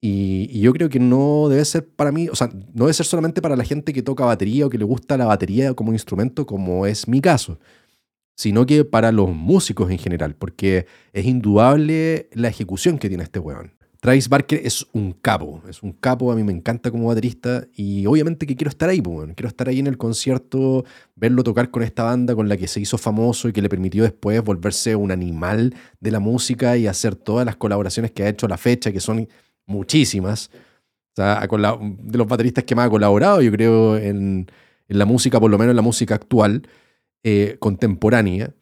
[0.00, 3.40] Y, yo creo que no debe ser para mí, o sea, no debe ser solamente
[3.40, 6.86] para la gente que toca batería o que le gusta la batería como instrumento, como
[6.86, 7.60] es mi caso,
[8.36, 13.38] sino que para los músicos en general, porque es indudable la ejecución que tiene este
[13.38, 13.74] weón.
[14.02, 18.04] Travis Barker es un capo, es un capo, a mí me encanta como baterista y
[18.06, 20.84] obviamente que quiero estar ahí, pues, quiero estar ahí en el concierto,
[21.14, 24.02] verlo tocar con esta banda con la que se hizo famoso y que le permitió
[24.02, 28.46] después volverse un animal de la música y hacer todas las colaboraciones que ha hecho
[28.46, 29.28] a la fecha, que son
[29.66, 30.50] muchísimas.
[31.12, 34.48] O sea, de los bateristas que más ha colaborado, yo creo, en,
[34.88, 36.66] la música, por lo menos en la música actual,
[37.22, 38.52] eh, contemporánea.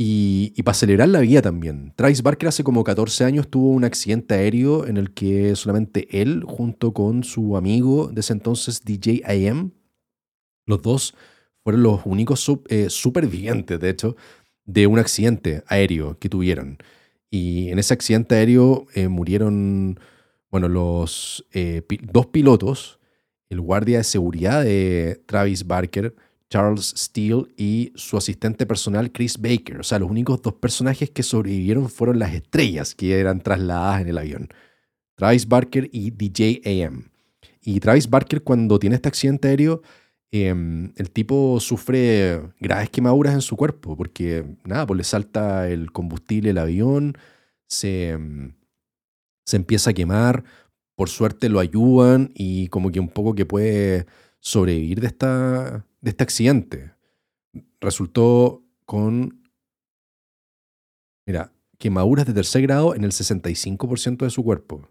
[0.00, 1.92] Y, para celebrar la vida también.
[1.96, 6.44] Travis Barker hace como 14 años tuvo un accidente aéreo en el que solamente él,
[6.46, 9.72] junto con su amigo de ese entonces, DJ IM,
[10.66, 11.14] los dos
[11.64, 14.14] fueron los únicos eh, supervivientes, de hecho,
[14.64, 16.78] de un accidente aéreo que tuvieron.
[17.28, 19.98] Y en ese accidente aéreo eh, murieron
[20.48, 23.00] bueno, los eh, dos pilotos,
[23.48, 26.14] el guardia de seguridad de Travis Barker,
[26.50, 29.80] Charles Steele y su asistente personal Chris Baker.
[29.80, 34.08] O sea, los únicos dos personajes que sobrevivieron fueron las estrellas que eran trasladadas en
[34.08, 34.48] el avión.
[35.16, 37.10] Travis Barker y DJ AM.
[37.62, 39.82] Y Travis Barker cuando tiene este accidente aéreo,
[40.30, 45.92] em, el tipo sufre graves quemaduras en su cuerpo porque, nada, pues le salta el
[45.92, 47.16] combustible del avión,
[47.66, 48.52] se em,
[49.48, 50.44] se empieza a quemar,
[50.94, 54.06] por suerte lo ayudan y como que un poco que puede
[54.40, 56.92] sobrevivir de, esta, de este accidente.
[57.80, 59.42] Resultó con,
[61.26, 64.88] mira, quemaduras de tercer grado en el 65% de su cuerpo.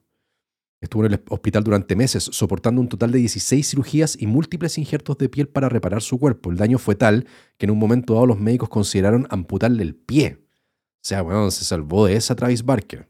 [0.79, 5.17] Estuvo en el hospital durante meses, soportando un total de 16 cirugías y múltiples injertos
[5.17, 6.51] de piel para reparar su cuerpo.
[6.51, 7.25] El daño fue tal
[7.57, 10.37] que en un momento dado los médicos consideraron amputarle el pie.
[10.39, 13.09] O sea, bueno, se salvó de esa Travis Barker.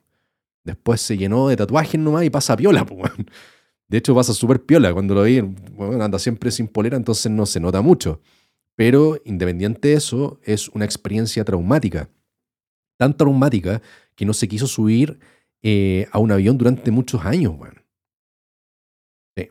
[0.64, 3.12] Después se llenó de tatuajes nomás y pasa piola, pues.
[3.90, 4.94] De hecho, pasa súper piola.
[4.94, 8.22] Cuando lo vi, bueno, anda siempre sin polera, entonces no se nota mucho.
[8.76, 12.10] Pero independiente de eso, es una experiencia traumática.
[12.98, 13.82] Tan traumática
[14.16, 15.20] que no se quiso subir
[15.64, 17.56] eh, a un avión durante muchos años.
[19.36, 19.48] Sí.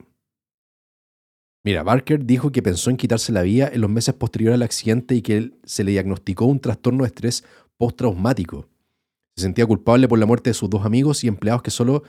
[1.65, 5.15] Mira, Barker dijo que pensó en quitarse la vida en los meses posteriores al accidente
[5.15, 7.45] y que se le diagnosticó un trastorno de estrés
[7.79, 8.69] postraumático.
[9.37, 12.05] Se sentía culpable por la muerte de sus dos amigos y empleados que solo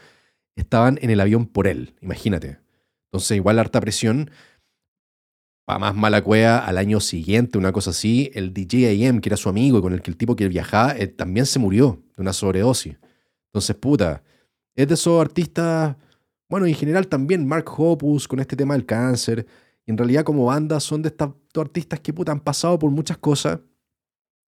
[0.58, 2.60] estaban en el avión por él, imagínate.
[3.06, 4.32] Entonces, igual harta presión.
[5.66, 9.50] Para más mala cueva, al año siguiente, una cosa así, el DJ que era su
[9.50, 12.34] amigo y con el que el tipo que viajaba, eh, también se murió de una
[12.34, 12.98] sobredosis.
[13.48, 14.24] Entonces, puta,
[14.76, 15.96] es de esos artistas,
[16.50, 19.46] bueno, en general también Mark Hoppus con este tema del cáncer.
[19.86, 23.60] En realidad, como banda, son de estos artistas que puta han pasado por muchas cosas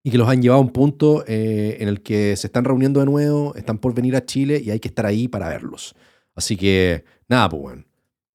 [0.04, 3.00] y que los han llevado a un punto eh, en el que se están reuniendo
[3.00, 5.96] de nuevo, están por venir a Chile y hay que estar ahí para verlos.
[6.36, 7.84] Así que, nada, pues.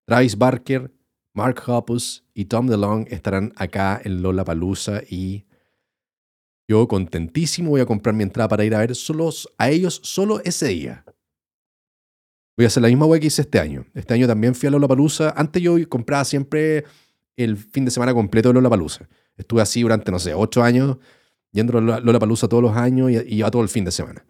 [0.07, 0.93] Travis Barker,
[1.33, 5.47] Mark Hoppus y Tom DeLong estarán acá en Lola Palusa y
[6.69, 10.41] yo contentísimo voy a comprar mi entrada para ir a ver solos a ellos solo
[10.45, 11.05] ese día.
[12.57, 13.87] Voy a hacer la misma web que hice este año.
[13.95, 15.33] Este año también fui a Lola Palusa.
[15.37, 16.85] Antes yo compraba siempre
[17.37, 19.09] el fin de semana completo de Lola Palusa.
[19.37, 20.99] Estuve así durante, no sé, ocho años
[21.55, 24.27] yendo a Lola Palusa todos los años y, a todo el fin de semana.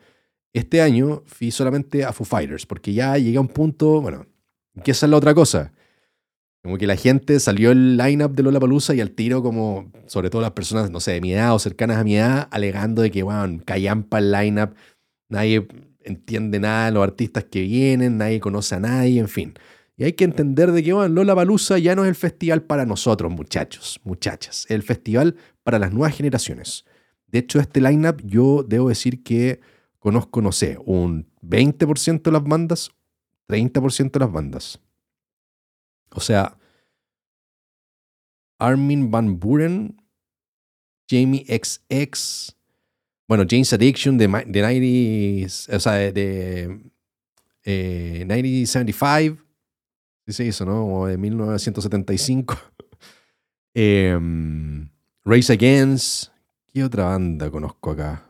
[0.53, 4.27] Este año fui solamente a Foo Fighters, porque ya llegué a un punto, bueno,
[4.85, 5.73] que es la otra cosa.
[6.63, 10.31] Como que la gente salió el line-up de Lola Palusa y al tiro, como, sobre
[10.31, 13.11] todo las personas, no sé, de mi edad o cercanas a mi edad, alegando de
[13.11, 14.75] que, bueno, callampa el line-up,
[15.29, 15.67] nadie
[16.05, 19.55] entiende nada de los artistas que vienen, nadie conoce a nadie, en fin.
[19.97, 22.85] Y hay que entender de que, bueno, Lola Palusa ya no es el festival para
[22.85, 26.85] nosotros, muchachos, muchachas, es el festival para las nuevas generaciones.
[27.35, 29.59] De hecho, este lineup yo debo decir que
[29.99, 32.93] conozco, no sé, un 20% de las bandas,
[33.49, 34.81] 30% de las bandas.
[36.13, 36.57] O sea,
[38.61, 40.01] Armin Van Buren,
[41.11, 42.55] Jamie XX,
[43.27, 44.63] bueno, James Addiction de, de
[45.43, 46.69] 90, o sea, de,
[47.65, 49.45] 1975,
[50.25, 50.87] sí se hizo, ¿no?
[50.87, 52.57] O de 1975.
[53.77, 54.89] Em,
[55.25, 56.33] Race Against,
[56.75, 58.25] ¿Qué otra banda conozco acá?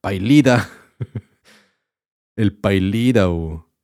[0.00, 0.70] Pailita.
[2.36, 3.26] El Pailita,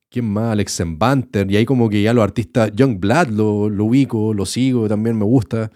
[0.08, 0.52] ¿Quién más?
[0.52, 1.50] Alex Banter.
[1.50, 5.24] Y ahí como que ya los artistas, Young Blood lo, ubico, lo sigo, también me
[5.24, 5.72] gusta.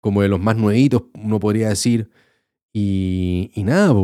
[0.00, 2.10] Como de los más nuevitos, uno podría decir.
[2.72, 3.94] Y, y nada,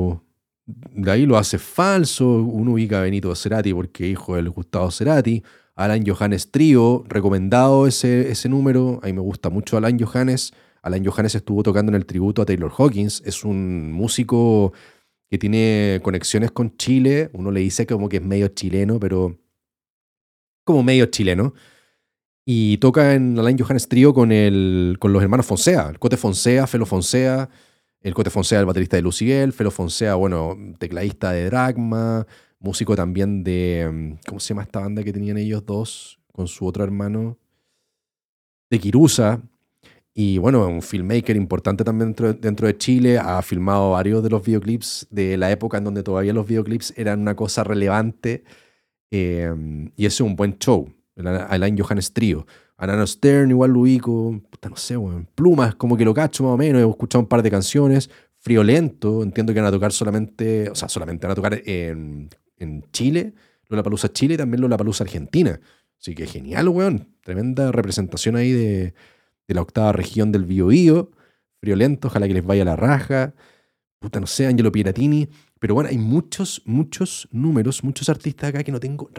[0.64, 2.40] de ahí lo hace falso.
[2.44, 5.42] Uno ubica a Benito Cerati porque hijo del Gustavo Cerati.
[5.74, 9.01] Alan Johannes Trio, recomendado ese, ese número.
[9.03, 10.53] A mí me gusta mucho Alan Johannes.
[10.82, 13.22] Alan Johannes estuvo tocando en el tributo a Taylor Hawkins.
[13.24, 14.72] Es un músico
[15.30, 17.30] que tiene conexiones con Chile.
[17.32, 19.38] Uno le dice como que es medio chileno, pero
[20.64, 21.54] como medio chileno.
[22.44, 26.66] Y toca en Alain Johannes Trio con, el, con los hermanos Fonsea, el Cote Fonsea,
[26.66, 27.50] Felo Fonsea,
[28.00, 32.26] el Cote Fonsea, el baterista de Luciguel, Felo Fonsea, bueno, tecladista de Dragma,
[32.58, 36.84] músico también de, ¿cómo se llama esta banda que tenían ellos dos con su otro
[36.84, 37.36] hermano?
[38.70, 39.42] De Kirusa,
[40.20, 45.07] y bueno, un filmmaker importante también dentro, de Chile, ha filmado varios de los videoclips
[45.12, 48.42] de la época en donde todavía los videoclips eran una cosa relevante.
[49.12, 52.48] Em, y ese es un buen show, Alain Johannes Trio.
[52.76, 56.57] Anano Stern, igual lo ubico, no sé, bueno, Plumas, como que lo cacho más o
[56.57, 58.11] menos, he escuchado un par de canciones.
[58.38, 62.85] Friolento, entiendo que van a tocar solamente, o sea, solamente van a tocar en, en
[62.90, 63.35] Chile,
[63.68, 65.61] Palusa Chile y también Palusa Argentina.
[65.96, 67.14] Así que genial, weón.
[67.22, 68.94] Tremenda representación ahí de,
[69.48, 71.11] de la octava región del Biobío,
[71.61, 73.34] Friolento, ojalá que les vaya la raja,
[73.98, 78.70] puta, no sé, Angelo Piratini, pero bueno, hay muchos, muchos números, muchos artistas acá que
[78.70, 79.11] no tengo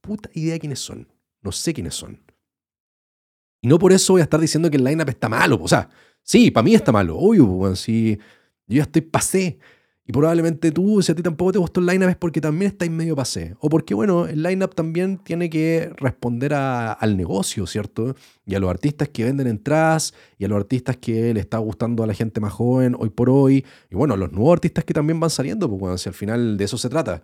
[0.00, 1.06] puta idea quiénes son,
[1.42, 2.20] no sé quiénes son.
[3.62, 5.88] Y no por eso voy a estar diciendo que el lineup está malo, o sea,
[6.22, 8.18] sí, para mí está malo, obvio, bueno, si
[8.66, 9.58] yo ya estoy pasé,
[10.06, 12.90] y probablemente tú, si a ti tampoco te gustó el lineup, es porque también estáis
[12.90, 13.56] medio pasé.
[13.60, 18.14] O porque, bueno, el lineup también tiene que responder al negocio, ¿cierto?
[18.44, 22.02] Y a los artistas que venden entradas, y a los artistas que le está gustando
[22.02, 23.64] a la gente más joven hoy por hoy.
[23.90, 26.64] Y bueno, los nuevos artistas que también van saliendo, pues bueno, si al final de
[26.64, 27.22] eso se trata.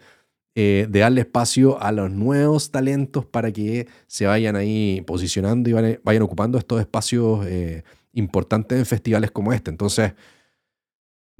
[0.54, 5.98] Eh, de darle espacio a los nuevos talentos para que se vayan ahí posicionando y
[6.02, 9.70] vayan, ocupando estos espacios eh, importantes en festivales como este.
[9.70, 10.14] Entonces,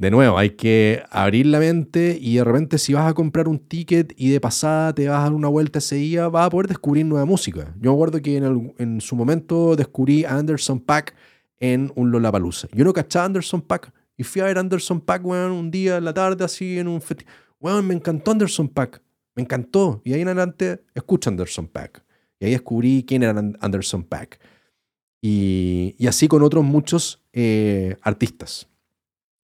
[0.00, 3.58] de nuevo, hay que abrir la mente y de repente si vas a comprar un
[3.58, 6.68] ticket y de pasada te vas a dar una vuelta ese día, vas a poder
[6.68, 7.74] descubrir nueva música.
[7.78, 11.14] Yo me acuerdo que en, su momento descubrí a Anderson Pack
[11.58, 12.68] en un Lollapalooza.
[12.72, 16.04] Yo no cachaba a Anderson Pack y fui a ver Anderson Pack, un día en
[16.06, 17.34] la tarde así en un festival.
[17.60, 19.02] Weón, me encantó Anderson Pack.
[19.34, 20.00] Me encantó.
[20.02, 22.02] Y ahí en adelante escucho Anderson Pack.
[22.38, 24.40] Y ahí descubrí quién era Anderson Pack.
[25.20, 28.69] Y, así con otros muchos eh, artistas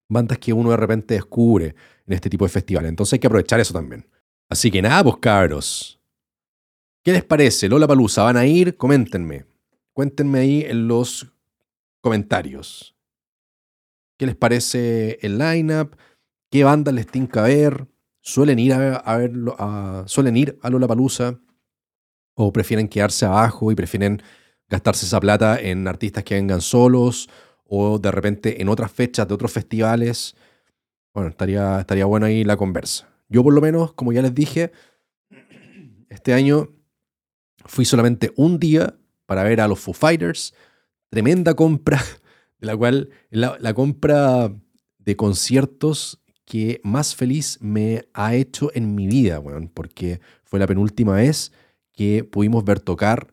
[0.09, 1.75] bandas que uno de repente descubre
[2.07, 2.89] en este tipo de festivales.
[2.89, 4.07] Entonces hay que aprovechar eso también.
[4.49, 6.01] Así que nada, pues cabros.
[7.03, 7.69] ¿Qué les parece?
[7.69, 8.77] Lola Palusa, ¿van a ir?
[8.77, 9.47] Coméntenme.
[9.93, 11.33] Cuéntenme ahí en los
[12.01, 12.97] comentarios.
[14.19, 15.97] ¿Qué les parece el lineup?
[16.51, 17.87] ¿Qué bandas les tinca ver?
[18.21, 19.57] ¿Suelen ir a, verlo,
[20.07, 21.39] suelen ir a Lola Palusa?
[22.35, 24.21] ¿O prefieren quedarse abajo y prefieren
[24.69, 27.29] gastarse esa plata en artistas que vengan solos?
[27.69, 30.37] O de repente en otras fechas de otros festivales.
[31.13, 33.09] Bueno, estaría, estaría bueno ahí la conversa.
[33.29, 34.73] Yo por lo menos, como ya les dije,
[36.09, 36.69] este año
[37.65, 40.55] fui solamente un día para ver a los Foo Fighters.
[41.09, 42.03] Tremenda compra,
[42.61, 44.53] de la cual la, la compra
[44.99, 50.67] de conciertos que más feliz me ha hecho en mi vida, bueno, porque fue la
[50.67, 51.53] penúltima vez
[51.93, 53.33] que pudimos ver tocar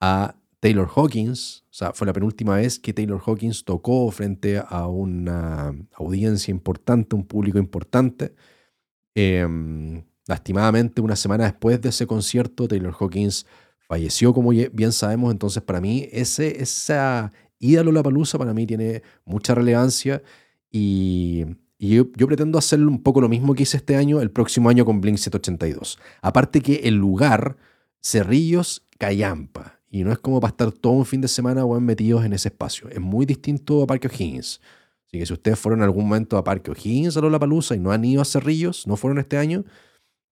[0.00, 4.86] a Taylor Hawkins, o sea, fue la penúltima vez que Taylor Hawkins tocó frente a
[4.86, 8.34] una audiencia importante, un público importante.
[9.14, 13.46] Em, lastimadamente, una semana después de ese concierto, Taylor Hawkins
[13.78, 15.30] falleció, como bien sabemos.
[15.32, 20.22] Entonces, para mí, ese, esa ida a Lollapalooza para mí tiene mucha relevancia
[20.70, 21.44] y,
[21.78, 24.84] yo, yo, pretendo hacer un poco lo mismo que hice este año, el próximo año
[24.84, 25.98] con Blink 782.
[26.22, 27.56] Aparte que el lugar,
[28.00, 32.34] Cerrillos, Cayampa y no es como para estar todo un fin de semana metidos en
[32.34, 32.86] ese espacio.
[32.90, 34.60] Es muy distinto a Parque O'Higgins.
[35.06, 37.92] Así que si ustedes fueron en algún momento a Parque O'Higgins, a Lollapalooza y no
[37.92, 39.64] han ido a Cerrillos, no fueron este año,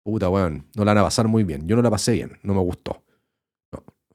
[0.02, 1.66] puta, weón, no la van a pasar muy bien.
[1.66, 3.02] Yo no la pasé bien, no me gustó.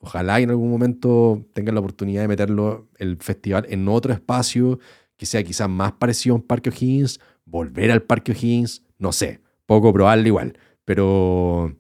[0.02, 4.80] Ojalá en algún momento tengan la oportunidad de meterlo el festival en otro espacio
[5.18, 9.42] que sea quizás más parecido a un Parque O'Higgins, volver al Parque O'Higgins, no sé,
[9.66, 11.76] poco probable igual, pero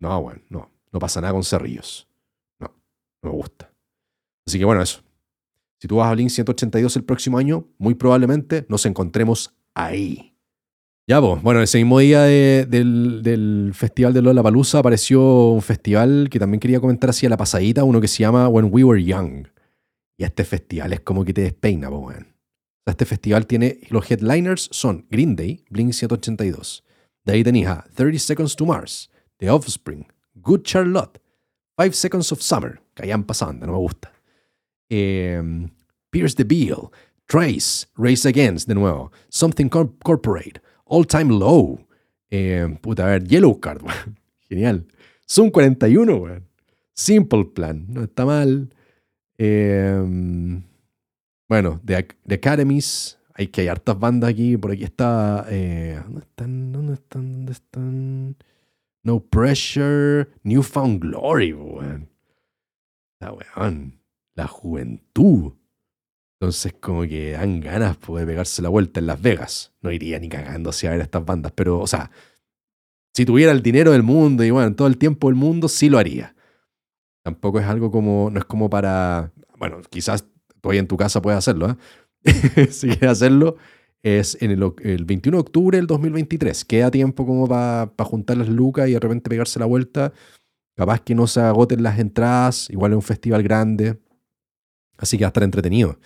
[0.00, 2.08] no, bueno, no, no pasa nada con Cerrillos
[3.22, 3.72] me gusta.
[4.46, 5.02] Así que bueno, eso.
[5.80, 10.36] Si tú vas a Blink 182 el próximo año, muy probablemente nos encontremos ahí.
[11.08, 11.42] Ya, vos.
[11.42, 16.78] Bueno, ese mismo día del, festival de Lola Palusa apareció un festival que también quería
[16.78, 19.48] comentar así a la pasadita, uno que se llama When We Were Young.
[20.16, 22.12] Y este festival es como que te despeina, po,
[22.86, 26.84] este festival tiene, los headliners son Green Day, Blink 182.
[27.24, 31.20] De ahí tenías a 30 Seconds to Mars, The Offspring, Good Charlotte,
[31.76, 34.12] Five Seconds of Summer, que hayan pasado, no me gusta.
[34.88, 35.68] Em,
[36.10, 36.90] Pierce the Beal,
[37.26, 39.10] Trace, Race Against, de nuevo.
[39.28, 41.86] Something Corporate, All Time Low.
[42.30, 43.82] Em, puta, a ver, Yellow Card,
[44.48, 44.86] genial.
[45.28, 46.48] Zoom 41, weón.
[46.94, 48.68] Simple Plan, no está mal.
[49.38, 50.62] Em,
[51.48, 54.56] bueno, The, The, Academies, hay que hay hartas bandas aquí.
[54.56, 55.46] Por aquí está.
[55.48, 56.72] Eh, ¿Dónde están?
[56.72, 57.32] ¿Dónde están?
[57.32, 58.36] ¿Dónde están?
[59.02, 62.11] No Pressure, Newfound Glory, weón.
[63.22, 64.00] La weón.
[64.34, 65.52] La juventud.
[66.40, 69.72] Entonces, como que dan ganas pues, de pegarse la vuelta en Las Vegas.
[69.80, 72.10] No iría ni cagando a ver estas bandas, pero, o sea,
[73.14, 75.98] si tuviera el dinero del mundo y bueno, todo el tiempo del mundo, sí lo
[75.98, 76.34] haría.
[77.22, 80.26] Tampoco es algo como, no es como para, bueno, quizás
[80.60, 81.76] todavía en tu casa puedes hacerlo, ¿eh?
[82.70, 83.56] si quieres hacerlo,
[84.02, 86.64] es en el, 21 de octubre del 2023.
[86.64, 90.12] Queda tiempo como para juntar las lucas y de repente pegarse la vuelta.
[90.74, 94.00] Capaz que no se agoten las entradas, igual es un festival grande.
[94.98, 95.98] Así que va a estar entretenido.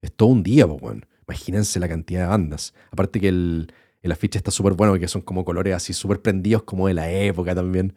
[0.00, 0.98] Es todo un día, pues,
[1.28, 2.74] Imagínense la cantidad de bandas.
[2.90, 6.64] Aparte que el, el afiche está súper bueno, porque son como colores así súper prendidos,
[6.64, 7.94] como de la época también.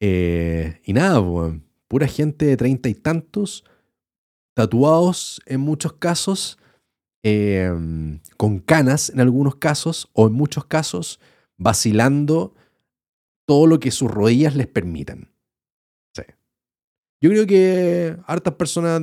[0.00, 1.54] Eh, y nada, pues,
[1.88, 3.64] pura gente de treinta y tantos,
[4.54, 6.58] tatuados en muchos casos,
[7.22, 11.20] em, con canas en algunos casos, o en muchos casos,
[11.58, 12.54] vacilando
[13.46, 15.30] todo lo que sus rodillas les permitan.
[17.20, 19.02] Yo creo que a hartas personas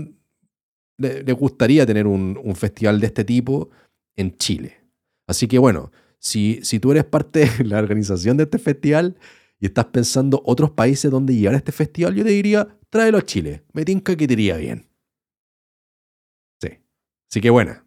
[0.98, 3.70] les gustaría tener un, festival de este tipo
[4.16, 4.78] en Chile.
[5.28, 9.18] Así que bueno, si, si tú eres parte de la organización de este festival
[9.60, 13.26] y estás pensando otros países donde llevar a este festival, yo te diría, tráelo a
[13.26, 13.64] Chile.
[13.74, 14.88] Me tinca que te iría bien.
[16.62, 16.70] Sí.
[17.30, 17.84] Así que bueno.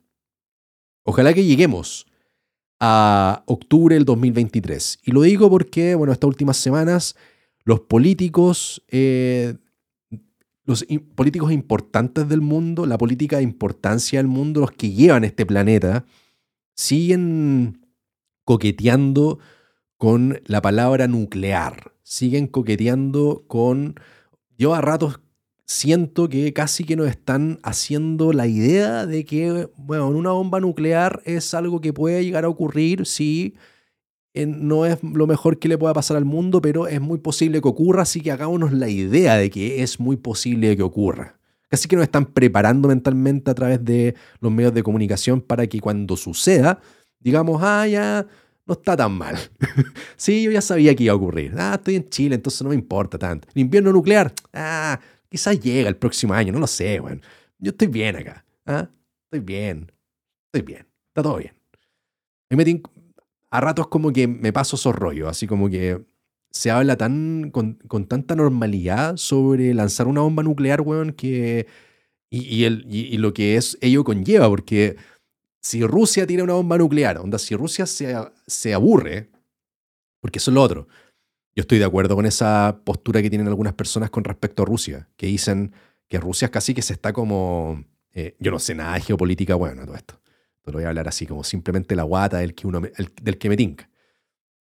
[1.05, 2.07] Ojalá que lleguemos
[2.81, 4.99] a octubre del 2023.
[5.05, 7.17] Y lo digo porque, bueno, estas últimas semanas
[7.65, 9.55] los políticos eh,
[10.67, 15.47] los políticos importantes del mundo, la política de importancia del mundo, los que llevan este
[15.47, 16.05] planeta,
[16.75, 17.87] siguen
[18.45, 19.39] coqueteando
[19.97, 23.95] con la palabra nuclear, siguen coqueteando con...
[24.59, 25.21] Yo a ratos
[25.67, 31.23] siento que casi que nos están haciendo la idea de que, bueno, una bomba nuclear
[31.25, 33.55] es algo que puede llegar a ocurrir si
[34.45, 37.69] no es lo mejor que le pueda pasar al mundo, pero es muy posible que
[37.69, 41.39] ocurra, así que hagámonos la idea de que es muy posible que ocurra.
[41.69, 45.81] Casi que nos están preparando mentalmente a través de los medios de comunicación para que
[45.81, 46.81] cuando suceda,
[47.19, 48.27] digamos, ah, ya
[48.67, 49.37] no está tan mal.
[50.17, 51.55] sí, yo ya sabía que iba a ocurrir.
[51.57, 53.49] Ah, estoy en Chile, entonces no me importa tanto.
[53.55, 57.21] El invierno nuclear, ah, quizás llega el próximo año, no lo sé, bueno.
[57.59, 58.45] Yo estoy bien acá.
[58.67, 58.89] ¿ah?
[59.25, 59.91] Estoy bien.
[60.53, 60.87] Estoy bien.
[61.09, 61.55] Está todo bien.
[62.51, 62.65] me
[63.51, 66.05] a ratos como que me paso esos rollos, así como que
[66.51, 67.79] se habla tan con,
[68.09, 71.67] tanta normalidad sobre lanzar una bomba nuclear, weón, que...
[72.29, 74.97] Y, el, y, lo que es ello conlleva, porque
[75.63, 78.15] si Rusia tira una bomba nuclear, onda, si Rusia se,
[78.47, 79.31] se aburre,
[80.21, 80.89] porque eso es lo otro.
[81.55, 85.09] Yo estoy de acuerdo con esa postura que tienen algunas personas con respecto a Rusia,
[85.17, 85.73] que dicen
[86.09, 87.85] que Rusia casi que se está como...
[88.13, 90.21] Eh, yo no sé nada de geopolítica, bueno, todo esto
[90.73, 93.57] lo voy a hablar así, como simplemente la guata del que, uno del que me
[93.57, 93.89] tinca.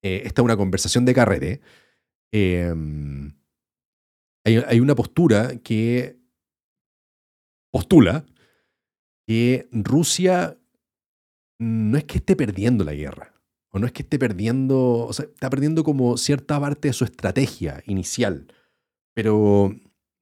[0.03, 1.61] Eh, esta es una conversación de carrete.
[2.31, 3.33] Em,
[4.45, 6.19] hay, una postura que
[7.71, 8.25] postula
[9.27, 10.57] que Rusia
[11.59, 13.33] no es que esté perdiendo la guerra,
[13.71, 17.05] o no es que esté perdiendo, o sea, está perdiendo como cierta parte de su
[17.05, 18.53] estrategia inicial,
[19.15, 19.75] pero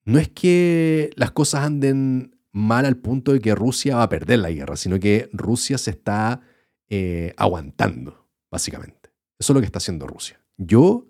[0.06, 4.40] no es que las cosas anden mal al punto de que Rusia va a perder
[4.40, 6.42] la guerra, sino que Rusia se está
[6.88, 9.10] eh, aguantando, básicamente.
[9.38, 10.40] Eso es lo que está haciendo Rusia.
[10.58, 11.08] Yo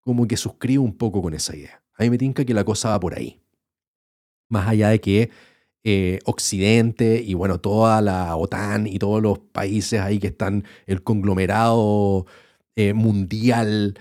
[0.00, 1.82] como que suscribo un poco con esa idea.
[1.94, 3.40] A mí me tinca que la cosa va por ahí.
[4.48, 5.30] Más allá de que
[5.84, 11.02] eh, Occidente y bueno, toda la OTAN y todos los países ahí que están, el
[11.02, 12.26] conglomerado
[12.76, 13.98] eh, mundial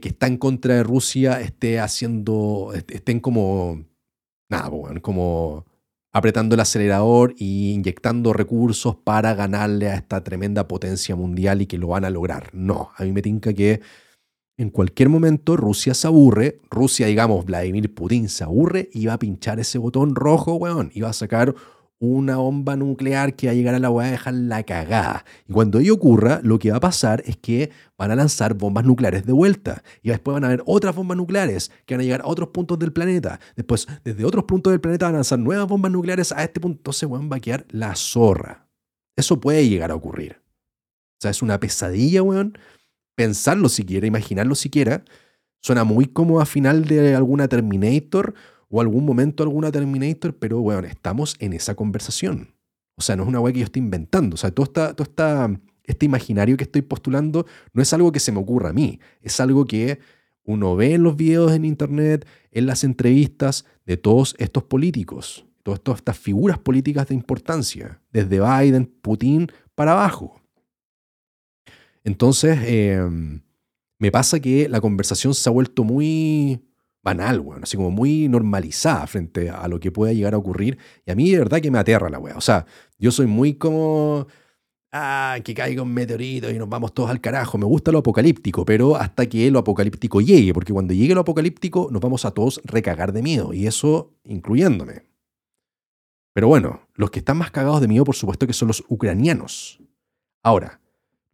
[0.00, 3.84] que está en contra de Rusia, esté haciendo, estén como,
[4.48, 4.70] nada,
[5.00, 5.66] como
[6.14, 7.44] apretando el acelerador e
[7.74, 12.50] inyectando recursos para ganarle a esta tremenda potencia mundial y que lo van a lograr.
[12.54, 13.80] No, a mí me tinca que
[14.56, 19.18] en cualquier momento Rusia se aburre, Rusia, digamos, Vladimir Putin se aburre y va a
[19.18, 21.56] pinchar ese botón rojo, weón, y va a sacar
[22.04, 25.24] una bomba nuclear que va a llegar a la weá a dejar la cagada.
[25.48, 28.84] Y cuando ello ocurra, lo que va a pasar es que van a lanzar bombas
[28.84, 29.82] nucleares de vuelta.
[30.02, 32.78] Y después van a haber otras bombas nucleares que van a llegar a otros puntos
[32.78, 33.40] del planeta.
[33.56, 36.78] Después, desde otros puntos del planeta van a lanzar nuevas bombas nucleares a este punto.
[36.78, 38.68] Entonces, weón, va a quedar la zorra.
[39.16, 40.42] Eso puede llegar a ocurrir.
[40.42, 42.58] O sea, es una pesadilla, weón.
[43.16, 45.04] Pensarlo siquiera, imaginarlo siquiera,
[45.64, 48.34] Suena muy como a final de alguna Terminator
[48.68, 52.54] o algún momento alguna Terminator, pero bueno, estamos en esa conversación.
[52.96, 54.34] O sea, no es una weá que yo estoy inventando.
[54.34, 55.50] O sea, todo, esta, todo esta,
[55.84, 59.00] este imaginario que estoy postulando no es algo que se me ocurra a mí.
[59.20, 59.98] Es algo que
[60.44, 65.98] uno ve en los videos en internet, en las entrevistas de todos estos políticos, todas
[65.98, 70.40] estas figuras políticas de importancia, desde Biden, Putin para abajo.
[72.04, 73.40] Entonces, em,
[73.98, 76.60] me pasa que la conversación se ha vuelto muy
[77.04, 80.78] banal, weón, así como muy normalizada frente a lo que pueda llegar a ocurrir.
[81.06, 82.36] Y a mí de verdad que me aterra la weá.
[82.36, 82.66] O sea,
[82.98, 84.26] yo soy muy como
[84.90, 87.58] ah, que caiga un meteorito y nos vamos todos al carajo.
[87.58, 91.88] Me gusta lo apocalíptico, pero hasta que lo apocalíptico llegue, porque cuando llegue lo apocalíptico
[91.92, 95.02] nos vamos a todos recagar de miedo, y eso incluyéndome.
[96.32, 99.80] Pero bueno, los que están más cagados de miedo, por supuesto, que son los ucranianos.
[100.42, 100.80] Ahora,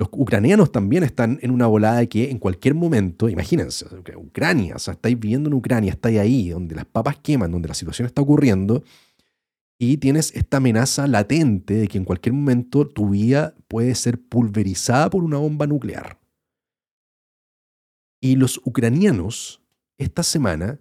[0.00, 3.84] los ucranianos también están en una volada que en cualquier momento, imagínense,
[4.16, 7.74] Ucrania, o sea, estáis viviendo en Ucrania, estáis ahí, donde las papas queman, donde la
[7.74, 8.82] situación está ocurriendo,
[9.78, 15.10] y tienes esta amenaza latente de que en cualquier momento tu vida puede ser pulverizada
[15.10, 16.18] por una bomba nuclear.
[18.22, 19.60] Y los ucranianos,
[19.98, 20.80] esta semana,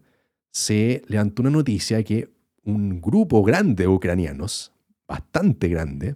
[0.53, 2.29] se levantó una noticia de que
[2.63, 4.71] un grupo grande de ucranianos,
[5.05, 6.15] bastante grande,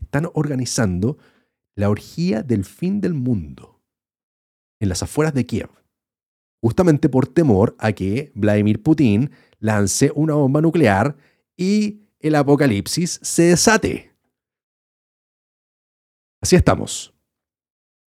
[0.00, 1.18] están organizando
[1.76, 3.80] la orgía del fin del mundo
[4.80, 5.70] en las afueras de Kiev,
[6.62, 11.16] justamente por temor a que Vladimir Putin lance una bomba nuclear
[11.56, 14.14] y el apocalipsis se desate.
[16.40, 17.14] Así estamos.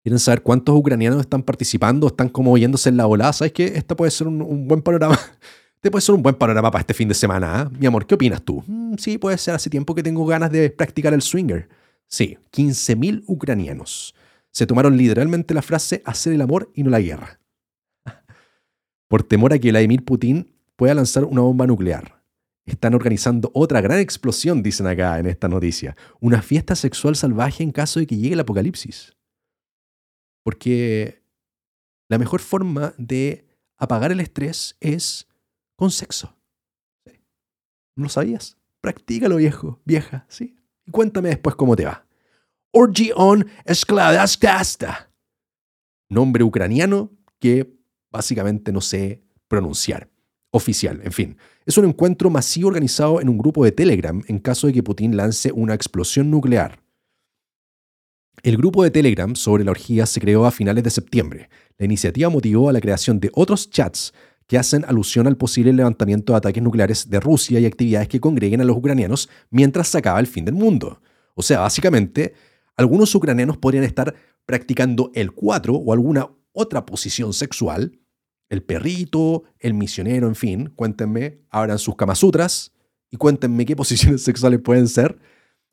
[0.02, 2.06] ¿Quieren saber cuántos ucranianos están participando?
[2.06, 3.32] ¿Están como oyéndose en la volada?
[3.32, 5.18] ¿Sabes que Este puede ser un, buen panorama.
[5.76, 7.62] Este puede ser un buen panorama para este fin de semana.
[7.62, 7.70] ¿ah?
[7.70, 8.62] Mi amor, ¿qué opinas tú?
[8.66, 9.54] Mm, sí, puede ser.
[9.54, 11.70] Hace tiempo que tengo ganas de practicar el swinger.
[12.10, 14.14] Sí, 15.000 ucranianos.
[14.50, 17.40] Se tomaron literalmente la frase hacer el amor y no la guerra.
[19.08, 22.20] Por temor a que Vladimir Putin pueda lanzar una bomba nuclear
[22.70, 25.96] están organizando otra gran explosión, dicen acá en esta noticia.
[26.20, 29.16] Una fiesta sexual salvaje en caso de que llegue el apocalipsis.
[30.42, 31.22] Porque
[32.08, 33.44] la mejor forma de
[33.76, 35.28] apagar el estrés es
[35.76, 36.36] con sexo.
[37.96, 38.56] ¿No lo sabías?
[38.80, 40.56] Practícalo, viejo, vieja, ¿sí?
[40.90, 42.06] Cuéntame después cómo te va.
[42.72, 45.10] Orgy on Skladastasta.
[46.08, 47.72] Nombre ucraniano que
[48.10, 50.08] básicamente no sé pronunciar
[50.50, 51.00] oficial.
[51.04, 51.36] En fin,
[51.66, 55.16] es un encuentro masivo organizado en un grupo de Telegram en caso de que Putin
[55.16, 56.80] lance una explosión nuclear.
[58.42, 61.50] El grupo de Telegram sobre la orgía se creó a finales de septiembre.
[61.76, 64.14] La iniciativa motivó a la creación de otros chats
[64.50, 68.60] que hacen alusión al posible levantamiento de ataques nucleares de Rusia y actividades que congreguen
[68.60, 71.00] a los ucranianos mientras se acaba el fin del mundo.
[71.36, 72.34] O sea, básicamente,
[72.76, 74.12] algunos ucranianos podrían estar
[74.46, 78.00] practicando el 4 o alguna otra posición sexual
[78.48, 82.72] el perrito, el misionero, en fin, cuéntenme, abran sus kamasutras
[83.08, 85.16] y cuéntenme qué posiciones sexuales pueden ser.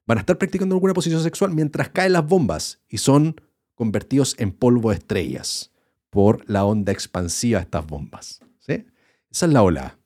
[0.05, 3.41] Van a estar practicando alguna posición sexual mientras caen las bombas y son
[3.73, 5.71] convertidos en polvo de estrellas
[6.11, 8.41] por la onda expansiva de estas bombas.
[9.37, 9.99] Esa es la ola.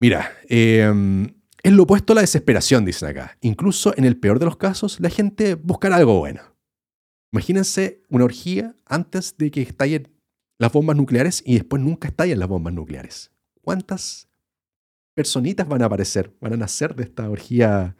[0.00, 3.38] Mira, em, es lo opuesto a la desesperación, dicen acá.
[3.40, 6.42] Incluso en el peor de los casos, la gente buscará algo bueno.
[7.32, 10.12] Imagínense una orgía antes de que estalle
[10.58, 13.30] las bombas nucleares y después nunca estallan las bombas nucleares.
[13.62, 14.28] ¿Cuántas
[15.14, 17.96] personitas van a aparecer, van a nacer de esta orgía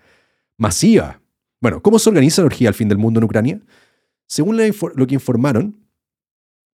[0.59, 1.23] masiva?
[1.63, 3.63] Bueno, ¿cómo se organiza la orgía al fin del mundo en Ucrania?
[4.27, 5.88] Según lo que informaron,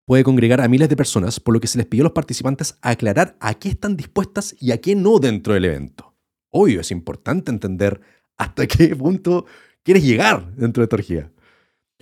[0.04, 2.76] puede congregar a miles de personas, por lo que se les pidió a los participantes
[2.82, 6.14] aclarar a qué están dispuestas y a qué no dentro del evento.
[6.50, 8.00] Obvio, es importante entender
[8.36, 9.46] hasta qué punto
[9.82, 11.30] quieres llegar dentro de esta orgía.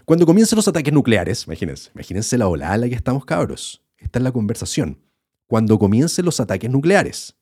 [0.04, 3.82] Cuando comiencen los ataques nucleares, imagínense, imagínense la ola en la que estamos cabros.
[3.98, 4.98] Esta es la conversación.
[5.46, 7.36] Cuando comiencen los ataques nucleares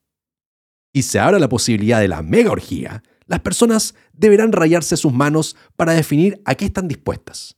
[0.92, 5.56] y se abra la posibilidad de la mega orgía, las personas deberán rayarse sus manos
[5.76, 7.56] para definir a qué están dispuestas.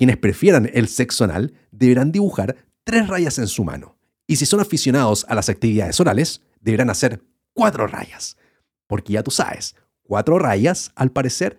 [0.00, 3.98] Quienes prefieran el sexo anal deberán dibujar tres rayas en su mano.
[4.26, 7.22] Y si son aficionados a las actividades orales, deberán hacer
[7.52, 8.38] cuatro rayas.
[8.86, 11.58] Porque ya tú sabes, cuatro rayas, al parecer,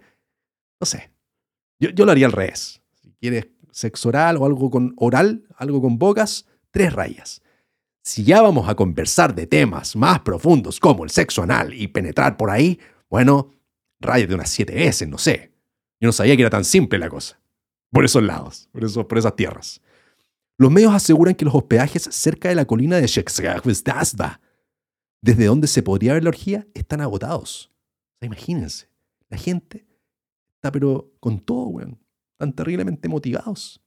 [0.80, 1.12] no sé.
[1.80, 2.82] Yo, yo lo haría al revés
[3.20, 7.44] quieres sexo oral o algo con oral, algo con bocas, tres rayas.
[8.04, 12.36] Si ya vamos a conversar de temas más profundos como el sexo anal y penetrar
[12.36, 12.80] por ahí,
[13.10, 13.54] bueno,
[14.00, 15.52] rayas de unas siete veces, no sé.
[16.00, 17.41] Yo no sabía que era tan simple la cosa.
[17.92, 19.82] Por esos lados, por, esas tierras.
[20.58, 24.42] Los medios aseguran que los hospedajes cerca de la colina de Shekskazda,
[25.22, 27.72] desde donde se podría ver la orgía, están agotados.
[28.22, 28.90] imagínense,
[29.30, 29.86] la gente
[30.56, 32.00] está pero con todo, weón.
[32.34, 33.81] Están terriblemente motivados.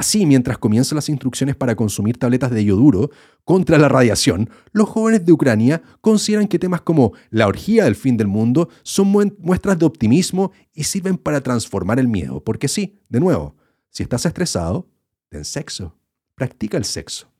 [0.00, 3.10] Así, mientras comienzan las instrucciones para consumir tabletas de yoduro
[3.44, 8.16] contra la radiación, los jóvenes de Ucrania consideran que temas como la orgía del fin
[8.16, 12.42] del mundo son muestras de optimismo y sirven para transformar el miedo.
[12.42, 13.56] Porque sí, de nuevo,
[13.90, 14.88] si estás estresado,
[15.28, 15.94] ten sexo,
[16.34, 17.30] practica el sexo.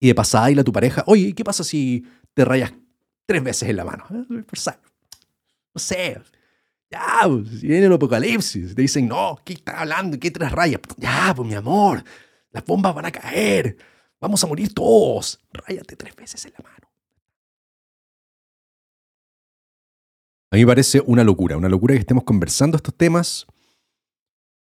[0.00, 2.72] Y de pasada, y a tu pareja, oye, ¿qué pasa si te rayas
[3.26, 4.06] tres veces en la mano?
[4.10, 4.24] Eh,
[5.74, 6.18] no sé,
[6.90, 10.18] ya, pues, viene el apocalipsis, te dicen, no, ¿qué estás hablando?
[10.18, 10.80] ¿Qué tres rayas?
[10.96, 12.02] Ya, pues mi amor,
[12.50, 13.76] las bombas van a caer,
[14.20, 15.40] vamos a morir todos.
[15.52, 16.88] Ráyate tres veces en la mano.
[20.50, 23.46] A mí me parece una locura, una locura que estemos conversando estos temas,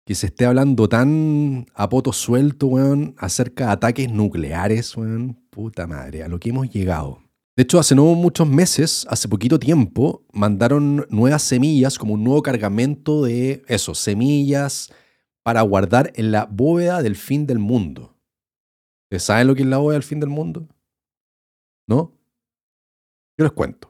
[0.04, 5.34] que se esté hablando tan a poto suelto, weón, acerca de ataques nucleares, weón.
[5.50, 7.25] Puta madre, a lo que hemos llegado.
[7.56, 12.42] De hecho, hace no muchos meses, hace poquito tiempo, mandaron nuevas semillas, como un nuevo
[12.42, 14.92] cargamento de eso, semillas
[15.42, 18.14] para guardar en la bóveda del fin del mundo.
[19.06, 20.68] ¿Ustedes saben lo que es la bóveda del fin del mundo?
[21.88, 22.12] ¿No?
[23.38, 23.88] Yo les cuento.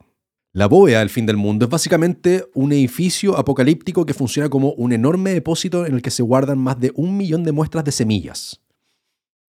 [0.53, 4.93] La bóveda del fin del mundo es básicamente un edificio apocalíptico que funciona como un
[4.93, 8.61] enorme depósito en el que se guardan más de un millón de muestras de semillas.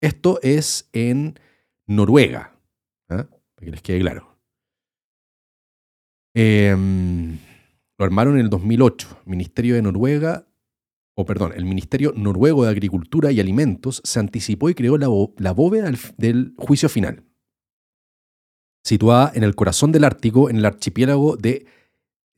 [0.00, 1.38] Esto es en
[1.86, 2.59] Noruega.
[3.60, 4.36] Para que les quede claro.
[6.34, 7.38] Em,
[7.98, 9.22] lo armaron en el 2008.
[9.26, 10.46] Ministerio de Noruega,
[11.14, 15.52] o perdón, el Ministerio Noruego de Agricultura y Alimentos se anticipó y creó la, la
[15.52, 17.24] bóveda del, juicio final,
[18.84, 21.66] situada en el corazón del Ártico, en el archipiélago de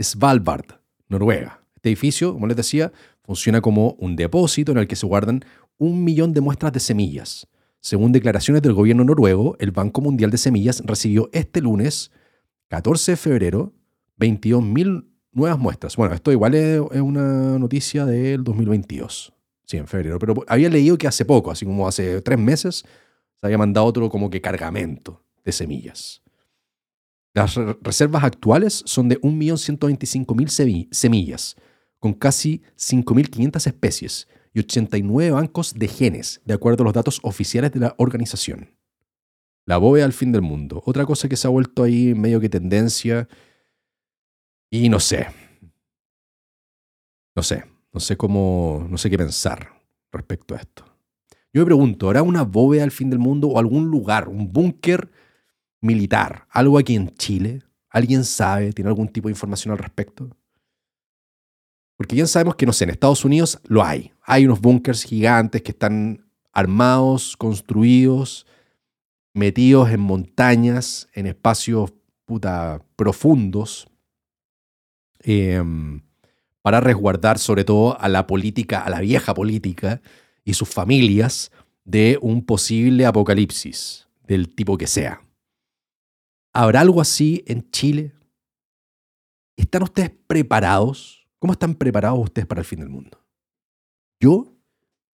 [0.00, 1.64] Svalbard, Noruega.
[1.76, 2.92] Este edificio, como les decía,
[3.22, 5.44] funciona como un depósito en el que se guardan
[5.78, 7.46] un millón de muestras de semillas.
[7.82, 12.12] Según declaraciones del gobierno noruego, el Banco Mundial de Semillas recibió este lunes,
[12.68, 13.72] 14 de febrero,
[14.20, 15.96] 22.000 nuevas muestras.
[15.96, 19.32] Bueno, esto igual es, una noticia del 2022.
[19.66, 20.20] Sí, en febrero.
[20.20, 22.84] Pero había leído que hace poco, así como hace tres meses,
[23.40, 26.22] se había mandado otro como que cargamento de semillas.
[27.34, 31.56] Las reservas actuales son de 1.125.000 semillas,
[31.98, 37.72] con casi 5.500 especies y 89 bancos de genes, de acuerdo a los datos oficiales
[37.72, 38.70] de la organización.
[39.64, 40.82] La bóveda al fin del mundo.
[40.86, 43.28] Otra cosa que se ha vuelto ahí medio que tendencia.
[44.70, 45.28] Y no sé.
[47.36, 47.64] No sé.
[47.92, 48.86] No sé cómo.
[48.90, 49.72] No sé qué pensar
[50.10, 50.84] respecto a esto.
[51.52, 55.10] Yo me pregunto, ¿habrá una bóveda al fin del mundo o algún lugar, un búnker
[55.80, 56.46] militar?
[56.50, 57.62] ¿Algo aquí en Chile?
[57.90, 58.72] ¿Alguien sabe?
[58.72, 60.30] ¿Tiene algún tipo de información al respecto?
[62.02, 64.10] Porque bien sabemos que, no sé, en Estados Unidos lo hay.
[64.24, 68.44] Hay unos búnkers gigantes que están armados, construidos,
[69.34, 71.92] metidos en montañas, en espacios
[72.24, 73.86] puta profundos,
[75.20, 76.02] em,
[76.60, 80.02] para resguardar sobre todo a la política, a la vieja política
[80.44, 81.52] y sus familias
[81.84, 85.22] de un posible apocalipsis, del tipo que sea.
[86.52, 88.12] ¿Habrá algo así en Chile?
[89.56, 91.21] ¿Están ustedes preparados?
[91.42, 93.20] ¿Cómo están preparados ustedes para el fin del mundo?
[94.20, 94.54] Yo,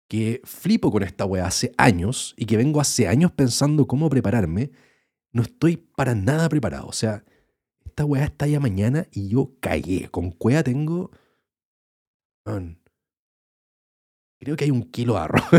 [0.07, 4.71] que flipo con esta weá hace años y que vengo hace años pensando cómo prepararme,
[5.34, 6.88] no estoy para nada preparado.
[6.88, 7.26] O sea,
[7.84, 10.07] esta weá está ya mañana y yo cagué.
[10.11, 11.11] Con cueva tengo.
[14.39, 15.43] Creo que hay un kilo de arroz.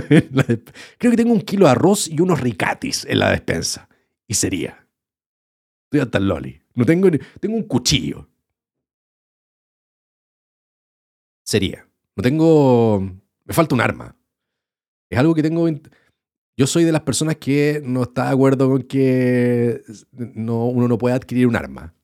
[0.97, 3.91] Creo que tengo un kilo de arroz y unos ricatis en la despensa.
[4.27, 4.89] Y sería.
[5.85, 6.63] Estoy hasta el loli.
[6.75, 8.31] No tengo, tengo un cuchillo.
[11.45, 11.87] Sería.
[12.17, 13.01] No tengo.
[13.45, 14.17] Me falta un arma.
[15.09, 15.69] Es algo que tengo.
[16.57, 19.83] Yo soy de las personas que no está de acuerdo con que
[20.13, 21.95] no, uno no puede adquirir un arma.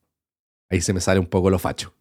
[0.69, 1.93] Ahí se me sale un poco lo facho.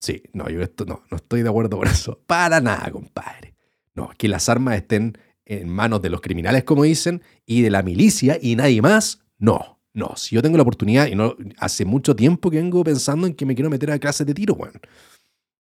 [0.00, 2.20] Sí, no, yo esto no, no estoy de acuerdo con eso.
[2.26, 3.54] Para nada, compadre.
[3.94, 7.82] No, que las armas estén en manos de los criminales, como dicen, y de la
[7.82, 9.20] milicia y nadie más.
[9.38, 10.16] No, no.
[10.16, 13.46] Si yo tengo la oportunidad, y no hace mucho tiempo que vengo pensando en que
[13.46, 14.80] me quiero meter a clases de tiro, bueno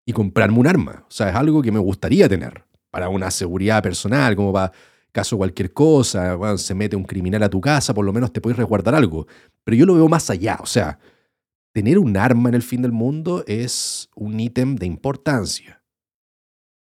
[0.09, 1.05] y comprarme un arma.
[1.07, 4.71] O sea, es algo que me gustaría tener para una seguridad personal, como para
[5.11, 8.41] caso cualquier cosa, bueno, se mete un criminal a tu casa, por lo menos te
[8.41, 9.27] puedes resguardar algo.
[9.63, 10.97] Pero yo lo veo más allá, o sea,
[11.73, 15.83] tener un arma en el fin del mundo es un ítem de importancia.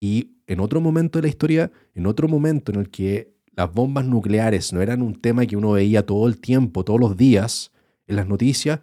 [0.01, 4.05] Y en otro momento de la historia, en otro momento en el que las bombas
[4.05, 7.72] nucleares no eran un tema que uno veía todo el tiempo, todos los días,
[8.07, 8.80] en las noticias,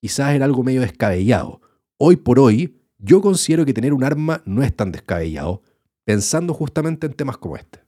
[0.00, 1.60] quizás era algo medio descabellado.
[1.96, 5.60] Hoy por hoy, yo considero que tener un arma no es tan descabellado,
[6.04, 7.80] pensando justamente en temas como este.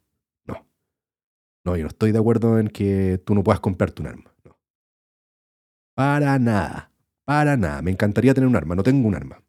[0.45, 0.67] No.
[1.65, 4.35] No, yo no estoy de acuerdo en que tú no puedas comprarte un arma.
[4.45, 4.59] No.
[5.95, 6.91] Para nada.
[7.25, 7.81] Para nada.
[7.81, 8.75] Me encantaría tener un arma.
[8.75, 9.41] No tengo un arma.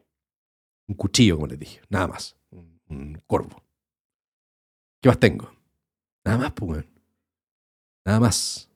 [0.87, 1.81] Un cuchillo, como les dije.
[1.89, 2.37] Nada más.
[2.51, 3.63] Un, corvo.
[5.01, 5.51] ¿Qué más tengo?
[6.23, 6.85] Nada más, pues.
[8.05, 8.69] Nada más.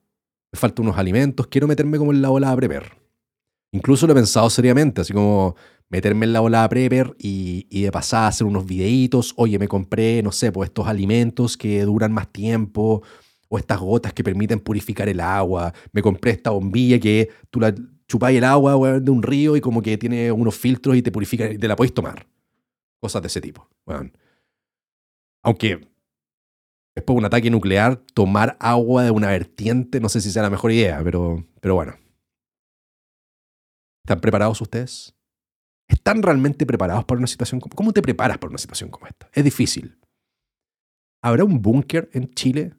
[0.51, 1.45] Me faltan unos alimentos.
[1.47, 2.97] Quiero meterme como en la ola de Prepper.
[3.71, 5.55] Incluso lo he pensado seriamente, así como
[5.89, 9.33] meterme en la ola Prepper y, y de pasar a hacer unos videitos.
[9.37, 13.03] Oye, me compré, no sé, pues estos alimentos que duran más tiempo
[13.49, 15.73] o estas gotas que permiten purificar el agua.
[15.91, 17.73] Me compré esta bombilla que tú la
[18.07, 21.49] chupáis el agua de un río y como que tiene unos filtros y te purifica
[21.51, 22.27] y te la podéis tomar.
[22.99, 23.67] Cosas de ese tipo.
[23.85, 24.11] Bueno.
[25.43, 25.79] Aunque
[26.95, 30.49] después de un ataque nuclear, tomar agua de una vertiente, no sé si sea la
[30.49, 31.95] mejor idea, pero, pero bueno.
[34.03, 35.15] ¿Están preparados ustedes?
[35.89, 39.29] ¿Están realmente preparados para una situación como ¿Cómo te preparas para una situación como esta?
[39.33, 39.97] Es difícil.
[41.21, 42.73] ¿Habrá un búnker en Chile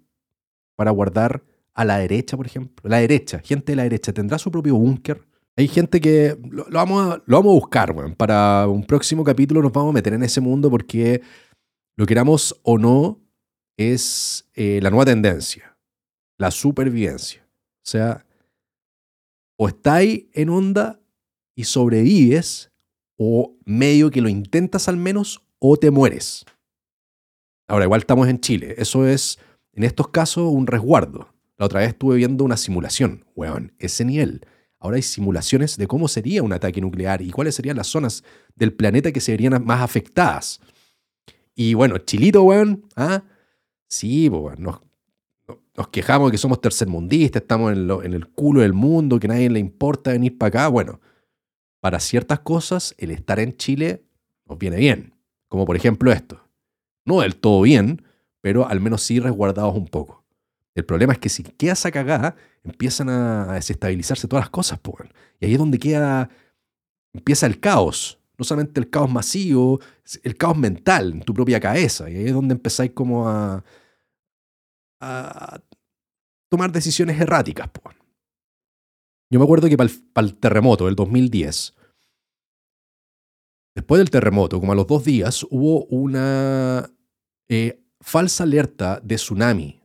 [0.76, 1.42] para guardar
[1.74, 2.88] a la derecha, por ejemplo?
[2.88, 5.26] La derecha, gente de la derecha, ¿tendrá su propio búnker?
[5.56, 8.14] Hay gente que lo, vamos, a, lo vamos a buscar, bueno.
[8.14, 11.20] Para un próximo capítulo nos vamos a meter en ese mundo porque
[11.96, 13.20] lo queramos o no,
[13.76, 15.76] es eh, la nueva tendencia,
[16.38, 17.46] la supervivencia.
[17.76, 18.24] O sea,
[19.58, 21.00] o estáis en onda
[21.54, 22.69] y sobrevives,
[23.22, 26.46] o medio que lo intentas al menos, o te mueres.
[27.68, 28.74] Ahora, igual estamos en Chile.
[28.78, 29.38] Eso es,
[29.74, 31.28] en estos casos, un resguardo.
[31.58, 34.40] La otra vez estuve viendo una simulación, weón, ese nivel.
[34.78, 38.24] Ahora hay simulaciones de cómo sería un ataque nuclear y cuáles serían las zonas
[38.56, 40.58] del planeta que serían más afectadas.
[41.54, 43.22] Y bueno, Chilito, weón, ¿ah?
[43.86, 44.80] Sí, nos,
[45.76, 49.34] nos quejamos de que somos tercermundistas, estamos en, en el culo del mundo, que a
[49.34, 50.68] nadie le importa venir para acá.
[50.68, 51.00] Bueno,
[51.80, 54.04] para ciertas cosas, el estar en Chile
[54.46, 55.14] nos viene bien.
[55.48, 56.46] Como por ejemplo esto.
[57.04, 58.04] No del todo bien,
[58.40, 60.24] pero al menos sí resguardados un poco.
[60.74, 65.08] El problema es que si quedas a cagada, empiezan a desestabilizarse todas las cosas, pues.
[65.40, 66.30] Y ahí es donde queda,
[67.12, 68.18] empieza el caos.
[68.38, 69.80] No solamente el caos masivo,
[70.22, 72.08] el caos mental en tu propia cabeza.
[72.08, 73.64] Y ahí es donde empezáis como a,
[75.00, 75.60] a
[76.48, 77.68] tomar decisiones erráticas.
[79.30, 79.88] Yo me acuerdo que para
[80.26, 81.74] el, terremoto del 2010,
[83.76, 86.90] después del terremoto, como a los dos días, hubo una
[87.48, 89.80] eh, falsa alerta de tsunami.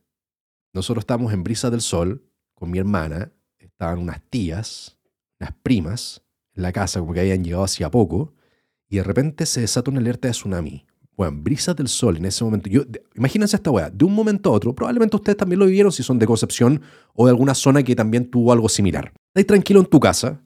[0.73, 4.97] Nosotros estábamos en Brisa del Sol con mi hermana, estaban unas tías,
[5.39, 6.23] unas primas
[6.53, 8.33] en la casa, como que habían llegado hacía poco,
[8.89, 10.85] y de repente se desata una alerta de tsunami
[11.17, 12.69] bueno, brisas del sol en ese momento.
[12.69, 12.81] Yo,
[13.15, 16.19] imagínense esta weá, de un momento a otro, probablemente ustedes también lo vivieron si son
[16.19, 16.81] de Concepción
[17.13, 19.13] o de alguna zona que también tuvo algo similar.
[19.35, 20.41] Estás tranquilo en tu casa,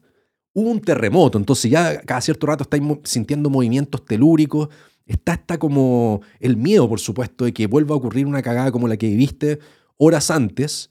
[0.52, 4.70] hubo un terremoto, entonces ya cada cierto rato estáis sintiendo movimientos telúricos,
[5.06, 8.88] está, está como el miedo, por supuesto, de que vuelva a ocurrir una cagada como
[8.88, 9.60] la que viviste
[9.98, 10.90] horas antes,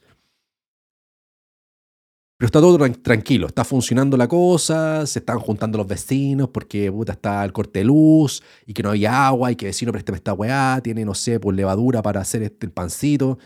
[2.36, 7.44] pero está todo tranquilo, está funcionando la cosa, se están juntando los vecinos porque está
[7.44, 10.80] el corte de luz y que no hay agua y que vecino préstame esta weá,
[10.84, 13.38] tiene, no sé, pues levadura para hacer este, el pancito.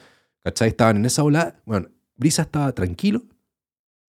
[0.44, 0.68] ¿Cachai?
[0.68, 1.62] Estaban en esa ola.
[1.64, 3.22] Bueno, Brisa estaba tranquilo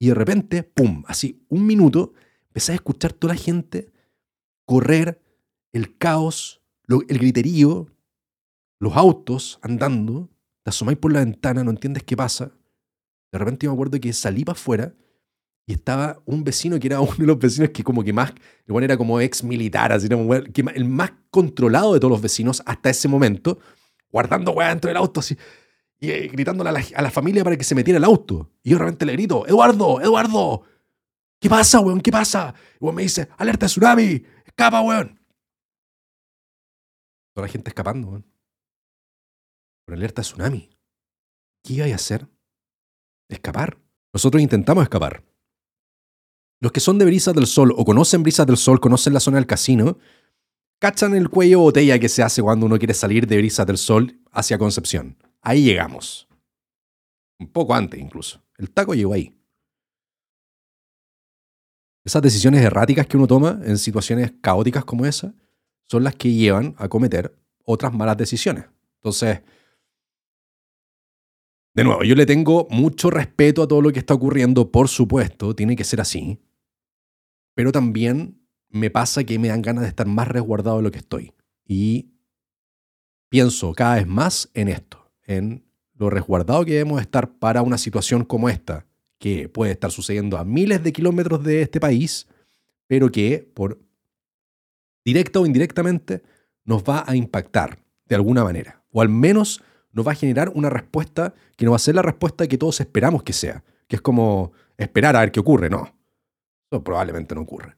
[0.03, 2.13] y de repente, pum, así, un minuto,
[2.49, 3.93] empecé a escuchar toda la gente
[4.65, 5.23] correr,
[5.73, 7.87] el caos, el griterío,
[8.81, 10.29] los autos andando,
[10.65, 12.51] te asomáis por la ventana, no entiendes qué pasa.
[13.31, 14.93] De repente me acuerdo que salí para afuera
[15.69, 18.33] y estaba un vecino que era uno de los vecinos que como que más,
[18.67, 20.09] igual era como ex militar, así
[20.53, 23.61] que el más controlado de todos los vecinos hasta ese momento,
[24.11, 25.37] guardando weá dentro del auto así,
[26.03, 28.51] y eh, gritándole a la, familia para que se metiera el auto.
[28.65, 30.65] Y yo realmente le grito, Eduardo, Eduardo,
[31.41, 32.01] ¿qué pasa, weón?
[32.01, 32.53] ¿Qué pasa?
[32.81, 35.21] Y weón me dice, alerta de tsunami, escapa, weón.
[37.33, 38.27] Toda la gente escapando, weón.
[39.87, 40.71] Por alerta de tsunami.
[41.63, 42.29] ¿Qué iba a hacer?
[43.29, 43.79] escapar.
[44.13, 45.23] Nosotros intentamos escapar.
[46.61, 49.37] Los que son de Brisas del Sol o conocen Brisas del Sol, conocen la zona
[49.37, 49.99] del casino,
[50.81, 54.21] cachan el cuello botella que se hace cuando uno quiere salir de Brisas del Sol
[54.33, 55.17] hacia Concepción.
[55.43, 56.29] Ahí llegamos.
[57.39, 58.43] Un poco antes incluso.
[58.57, 59.37] El taco llegó ahí.
[62.05, 65.35] Esas decisiones erráticas que uno toma en situaciones caóticas como esa
[65.89, 68.65] son las que llevan a cometer otras malas decisiones.
[68.97, 69.43] Entonces,
[71.75, 75.55] de nuevo, yo le tengo mucho respeto a todo lo que está ocurriendo, por supuesto,
[75.55, 76.39] tiene que ser así.
[77.55, 80.99] Pero también me pasa que me dan ganas de estar más resguardado de lo que
[80.99, 81.33] estoy.
[81.67, 82.13] Y
[83.31, 85.02] pienso cada vez más en esto,
[85.37, 85.65] en
[85.95, 88.87] lo resguardado que debemos estar para una situación como esta,
[89.19, 92.27] que puede estar sucediendo a miles de kilómetros de este país,
[92.87, 93.79] pero que por
[95.05, 96.23] directa o indirectamente
[96.65, 99.63] nos va a impactar de alguna manera, o al menos
[99.93, 102.81] nos va a generar una respuesta que no va a ser la respuesta que todos
[102.81, 105.71] esperamos que sea, que es como esperar a ver qué ocurre.
[105.71, 105.95] No,
[106.71, 107.77] eso probablemente no ocurre.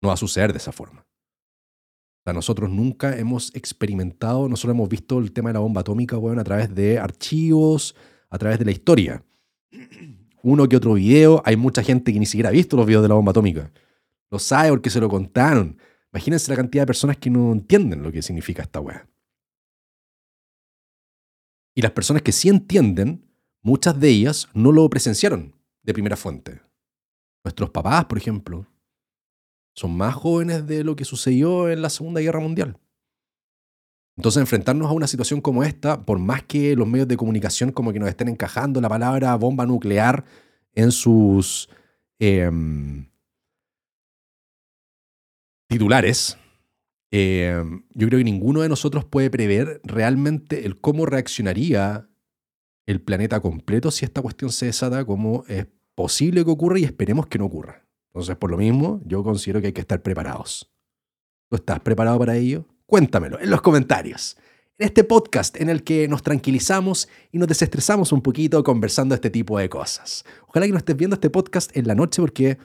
[0.00, 1.06] No va a suceder de esa forma.
[2.32, 6.44] Nosotros nunca hemos experimentado, nosotros hemos visto el tema de la bomba atómica, bueno, a
[6.44, 7.94] través de archivos,
[8.30, 9.22] a través de la historia.
[10.42, 13.08] Uno que otro video, hay mucha gente que ni siquiera ha visto los videos de
[13.08, 13.70] la bomba atómica.
[14.30, 15.78] Lo sabe porque se lo contaron.
[16.12, 19.06] Imagínense la cantidad de personas que no entienden lo que significa esta weá.
[21.74, 23.24] Y las personas que sí entienden,
[23.62, 26.60] muchas de ellas no lo presenciaron de primera fuente.
[27.42, 28.66] Nuestros papás, por ejemplo,
[29.74, 32.78] son más jóvenes de lo que sucedió en la Segunda Guerra Mundial.
[34.16, 37.92] Entonces, enfrentarnos a una situación como esta, por más que los medios de comunicación como
[37.92, 40.24] que nos estén encajando la palabra bomba nuclear
[40.72, 41.68] en sus
[42.20, 43.08] em,
[45.68, 46.38] titulares,
[47.10, 52.08] em, yo creo que ninguno de nosotros puede prever realmente el cómo reaccionaría
[52.86, 55.66] el planeta completo si esta cuestión se desata como es
[55.96, 57.83] posible que ocurra y esperemos que no ocurra.
[58.14, 60.72] Entonces, por lo mismo, yo considero que hay que estar preparados.
[61.50, 62.64] ¿Tú estás preparado para ello?
[62.86, 64.36] Cuéntamelo en los comentarios.
[64.78, 69.30] En este podcast en el que nos tranquilizamos y nos desestresamos un poquito conversando este
[69.30, 70.24] tipo de cosas.
[70.46, 72.58] Ojalá que no estés viendo este podcast en la noche porque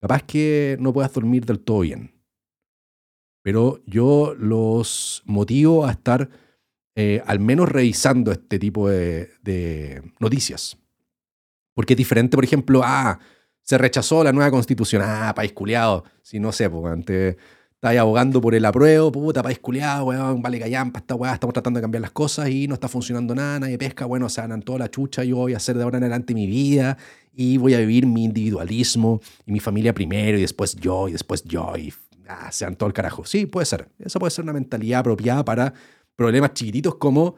[0.00, 2.12] capaz que no puedas dormir del todo bien.
[3.42, 6.30] Pero yo los motivo a estar
[6.96, 10.78] eh, al menos revisando este tipo de, noticias.
[11.74, 13.18] Porque es diferente, por ejemplo, ah,
[13.64, 15.02] se rechazó la nueva constitución.
[15.04, 16.04] Ah, país culiado.
[16.22, 17.36] Si no sé, pues antes
[17.74, 21.78] estáis abogando por el apruebo, puta, país culiado, weón, vale callampa, esta weá, estamos tratando
[21.78, 24.78] de cambiar las cosas y no está funcionando nada, nadie pesca, bueno, se ganan toda
[24.78, 26.96] la chucha, yo voy a hacer de ahora en adelante mi vida
[27.34, 31.44] y voy a vivir mi individualismo y mi familia primero y después yo y después
[31.44, 31.92] yo y
[32.26, 33.26] ah, sean todo el carajo.
[33.26, 33.90] Sí, puede ser.
[33.98, 35.74] Esa puede ser una mentalidad apropiada para
[36.16, 37.36] problemas chiquititos como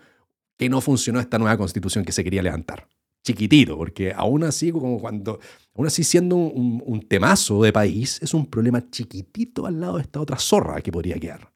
[0.56, 2.86] que no funcionó esta nueva constitución que se quería levantar
[3.26, 5.40] chiquitito, porque aún así, como cuando,
[5.74, 10.20] aún así siendo un, temazo de país, es un problema chiquitito al lado de esta
[10.20, 11.52] otra zorra que podría quedar.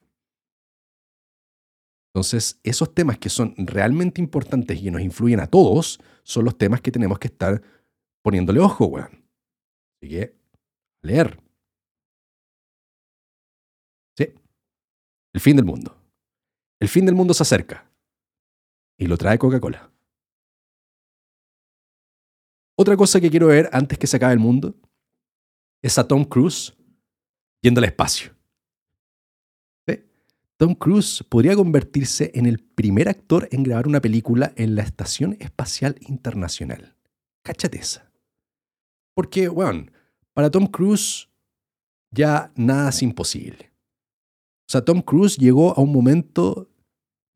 [2.13, 6.81] Entonces, esos temas que son realmente importantes y nos influyen a todos, son los temas
[6.81, 7.63] que tenemos que estar
[8.23, 9.25] poniéndole ojo, weón.
[10.03, 10.35] Así que,
[11.03, 11.41] leer.
[14.19, 14.35] Sí.
[15.33, 15.97] El fin del mundo.
[16.81, 17.89] El fin del mundo se acerca.
[18.99, 19.90] Y lo trae Coca-Cola.
[22.81, 24.75] Otra cosa que quiero ver antes que se acabe el mundo
[25.83, 26.75] es a Tom Cruise
[27.61, 28.35] yendo al espacio.
[30.57, 35.37] Tom Cruise podría convertirse en el primer actor en grabar una película en la Estación
[35.41, 36.97] Espacial Internacional.
[37.43, 38.11] Cáchate esa.
[39.15, 39.93] Porque, bueno,
[40.33, 41.29] para Tom Cruise
[42.11, 43.73] ya nada es imposible.
[44.67, 46.71] O sea, Tom Cruise llegó a un momento,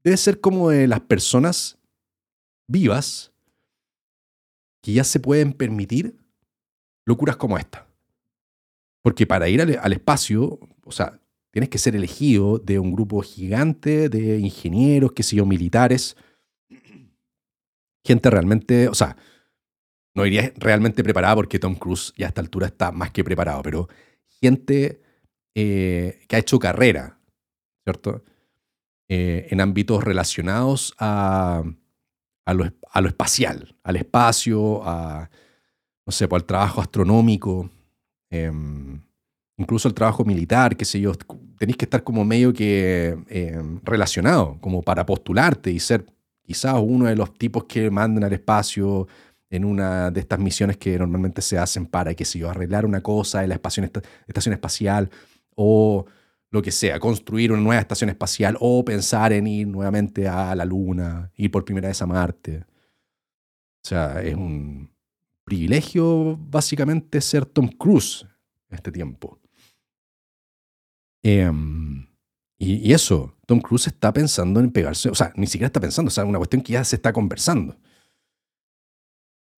[0.02, 1.78] debe ser como de las personas
[2.66, 3.33] vivas
[4.84, 6.14] que ya se pueden permitir
[7.06, 7.88] locuras como esta.
[9.02, 11.18] Porque para ir al, espacio, o sea,
[11.50, 16.16] tienes que ser elegido de un grupo gigante de ingenieros, que sé militares,
[18.04, 19.16] gente realmente, o sea,
[20.14, 23.62] no iría realmente preparada porque Tom Cruise ya a esta altura está más que preparado,
[23.62, 23.88] pero
[24.42, 25.00] gente
[25.54, 27.18] eh, que ha hecho carrera,
[27.84, 28.22] ¿cierto?
[29.08, 31.62] Eh, en ámbitos relacionados a,
[32.44, 35.30] a lo, espacial, al espacio, a,
[36.06, 37.70] no sé, pues, al trabajo astronómico,
[38.30, 39.00] em,
[39.56, 41.12] incluso al trabajo militar, qué sé yo.
[41.58, 46.06] Tenéis que estar como medio que em, relacionado, como para postularte y ser
[46.42, 49.06] quizás uno de los tipos que mandan al espacio
[49.50, 53.00] en una de estas misiones que normalmente se hacen para, qué sé yo, arreglar una
[53.00, 55.10] cosa en la estación espacial
[55.54, 56.06] o
[56.54, 60.64] lo que sea, construir una nueva estación espacial o pensar en ir nuevamente a la
[60.64, 62.64] Luna, ir por primera vez a Marte.
[63.82, 64.88] O sea, es un
[65.44, 68.24] privilegio básicamente ser Tom Cruise
[68.70, 69.40] en este tiempo.
[71.24, 72.06] Em,
[72.56, 76.12] y, eso, Tom Cruise está pensando en pegarse, o sea, ni siquiera está pensando, o
[76.12, 77.76] sea, una cuestión que ya se está conversando.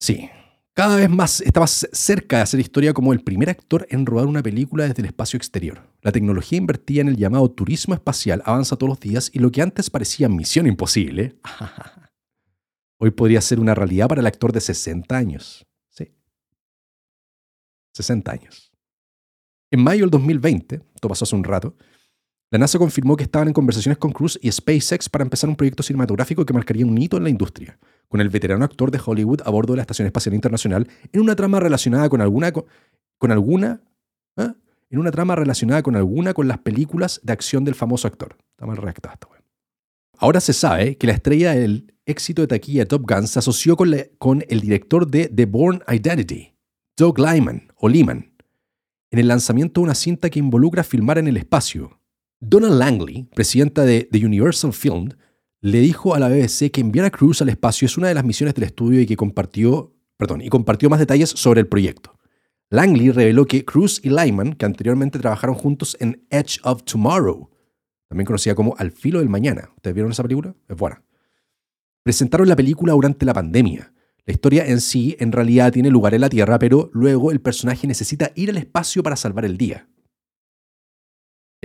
[0.00, 0.30] Sí,
[0.76, 4.42] cada vez más estaba cerca de hacer historia como el primer actor en rodar una
[4.42, 5.80] película desde el espacio exterior.
[6.02, 9.62] La tecnología invertida en el llamado turismo espacial avanza todos los días y lo que
[9.62, 11.40] antes parecía misión imposible,
[13.00, 15.66] hoy podría ser una realidad para el actor de 60 años.
[15.88, 16.12] Sí.
[17.94, 18.70] 60 años.
[19.70, 21.74] En mayo del 2020, esto pasó hace un rato,
[22.56, 25.82] la NASA confirmó que estaban en conversaciones con Cruise y SpaceX para empezar un proyecto
[25.82, 27.78] cinematográfico que marcaría un hito en la industria,
[28.08, 31.36] con el veterano actor de Hollywood a bordo de la Estación Espacial Internacional en una
[31.36, 32.50] trama relacionada con alguna
[33.18, 33.82] con alguna
[34.38, 34.54] ¿ah?
[34.88, 38.38] en una trama relacionada con alguna con las películas de acción del famoso actor.
[38.52, 39.18] Está mal esta
[40.16, 43.94] Ahora se sabe que la estrella del éxito de taquilla Top Gun se asoció con,
[44.16, 46.54] con el director de The Born Identity,
[46.96, 48.32] Doug Lyman o Lyman,
[49.10, 52.00] en el lanzamiento de una cinta que involucra filmar en el espacio
[52.40, 55.08] Donna Langley, presidenta de The Universal Film,
[55.62, 58.24] le dijo a la BBC que enviar a Cruz al espacio es una de las
[58.24, 62.18] misiones del estudio y que compartió, perdón, y compartió más detalles sobre el proyecto.
[62.68, 67.48] Langley reveló que Cruz y Lyman, que anteriormente trabajaron juntos en Edge of Tomorrow,
[68.06, 69.70] también conocida como Al filo del mañana.
[69.74, 70.54] ¿Ustedes vieron esa película?
[70.68, 71.02] Es buena.
[72.02, 73.94] Presentaron la película durante la pandemia.
[74.26, 77.86] La historia en sí en realidad tiene lugar en la Tierra, pero luego el personaje
[77.86, 79.88] necesita ir al espacio para salvar el día.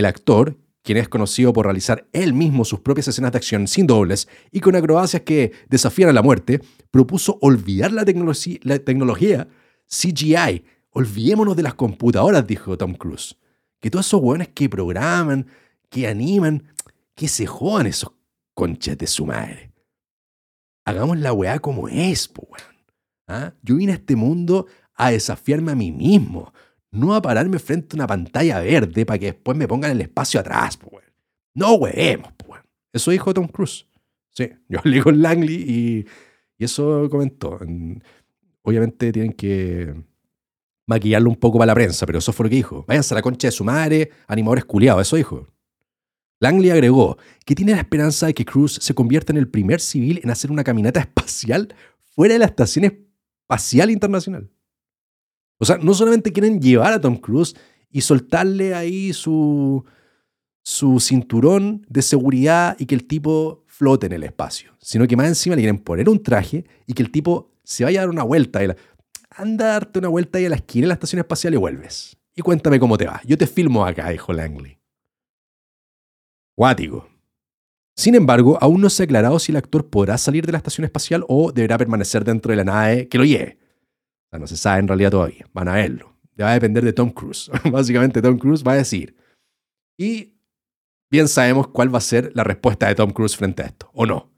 [0.02, 3.86] El actor, quien es conocido por realizar él mismo sus propias escenas de acción sin
[3.86, 9.48] dobles y con acrobacias que desafían a la muerte, propuso olvidar la, tecnología
[9.86, 10.66] CGI.
[10.90, 13.38] Olvidémonos de las computadoras, dijo Tom Cruise.
[13.80, 15.46] Que todos esos hueones que programan,
[15.88, 16.64] que animan,
[17.14, 18.12] que se jodan esos
[18.56, 19.72] conchas de su madre.
[20.84, 22.76] Hagamos la weá como es, weón.
[23.28, 23.54] ¿Ah?
[23.62, 26.54] Yo vine a este mundo a desafiarme a mí mismo,
[26.92, 30.40] no a pararme frente a una pantalla verde para que después me pongan el espacio
[30.40, 31.04] atrás, weón.
[31.54, 32.64] No po, weón.
[32.94, 33.88] Eso dijo Tom Cruise.
[34.30, 36.06] Sí, yo hablé con Langley y,
[36.58, 37.60] y eso comentó.
[38.62, 39.94] Obviamente tienen que
[40.88, 42.86] maquillarlo un poco para la prensa, pero eso fue lo que dijo.
[42.88, 45.48] Váyanse a la concha de su madre, animadores culiados, eso dijo.
[46.40, 50.20] Langley agregó que tiene la esperanza de que Cruz se convierta en el primer civil
[50.24, 51.74] en hacer una caminata espacial
[52.16, 54.50] fuera de la Estación Espacial Internacional.
[55.62, 57.56] O sea, no solamente quieren llevar a Tom Cruise
[57.92, 59.86] y soltarle ahí su,
[60.64, 65.28] su cinturón de seguridad y que el tipo flote en el espacio, sino que más
[65.28, 68.24] encima le quieren poner un traje y que el tipo se vaya a dar una
[68.24, 68.64] vuelta.
[68.64, 68.70] Y
[69.30, 72.18] anda a darte una vuelta ahí a la esquina de la estación espacial y vuelves.
[72.36, 73.22] Y cuéntame cómo te va.
[73.24, 74.80] Yo te filmo acá, dijo Langley.
[76.56, 77.08] Cuático.
[77.96, 80.86] Sin embargo, aún no se ha aclarado si el actor podrá salir de la estación
[80.86, 83.61] espacial o deberá permanecer dentro de la nave que lo lleve.
[84.32, 85.46] No se sabe en realidad todavía.
[85.54, 86.16] Van a verlo.
[86.40, 87.52] Va a depender de Tom Cruise.
[87.72, 89.16] Básicamente Tom Cruise va a decir.
[89.98, 90.34] Y
[91.10, 93.90] bien sabemos cuál va a ser la respuesta de Tom Cruise frente a esto.
[93.94, 94.32] ¿O no?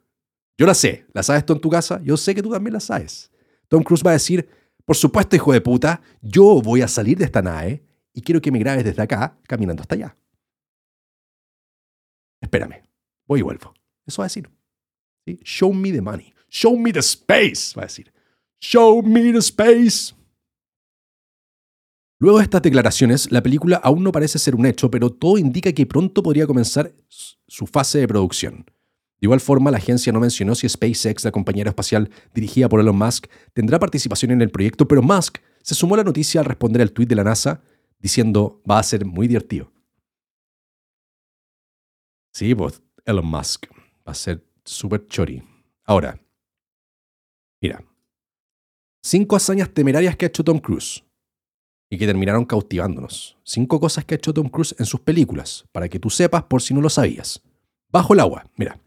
[0.58, 1.06] Yo la sé.
[1.14, 2.02] ¿La sabes tú en tu casa?
[2.04, 3.32] Yo sé que tú también la sabes.
[3.68, 4.50] Tom Cruise va a decir,
[4.86, 7.84] por supuesto, hijo de puta, yo voy a salir de esta nave
[8.14, 10.16] y quiero que me grabes desde acá caminando hasta allá
[12.54, 12.84] espérame,
[13.26, 13.74] voy y vuelvo.
[14.06, 14.50] Eso va a decir.
[15.44, 16.34] Show me the money.
[16.50, 18.12] Show me the space, va a decir.
[18.64, 20.16] Show me the space.
[22.18, 25.74] Luego de estas declaraciones, la película aún no parece ser un hecho, pero todo indica
[25.74, 28.64] que pronto podría comenzar su fase de producción.
[29.20, 32.97] De igual forma, la agencia no mencionó si SpaceX, la compañía espacial dirigida por Elon
[32.97, 36.82] Musk, tendrá participación en el proyecto, pero Musk se sumó a la noticia al responder
[36.82, 37.61] al tweet de la NASA
[37.99, 39.74] diciendo va a ser muy divertido.
[42.32, 43.66] Sí, pues Elon Musk
[44.07, 45.43] va a ser súper chori.
[45.84, 46.18] Ahora,
[47.61, 47.84] mira,
[49.04, 51.04] cinco hazañas temerarias que ha hecho Tom Cruise
[51.89, 53.38] y que terminaron cautivándonos.
[53.43, 56.62] Cinco cosas que ha hecho Tom Cruise en sus películas, para que tú sepas por
[56.62, 57.41] si no lo sabías.
[57.89, 58.80] Bajo el agua, mira.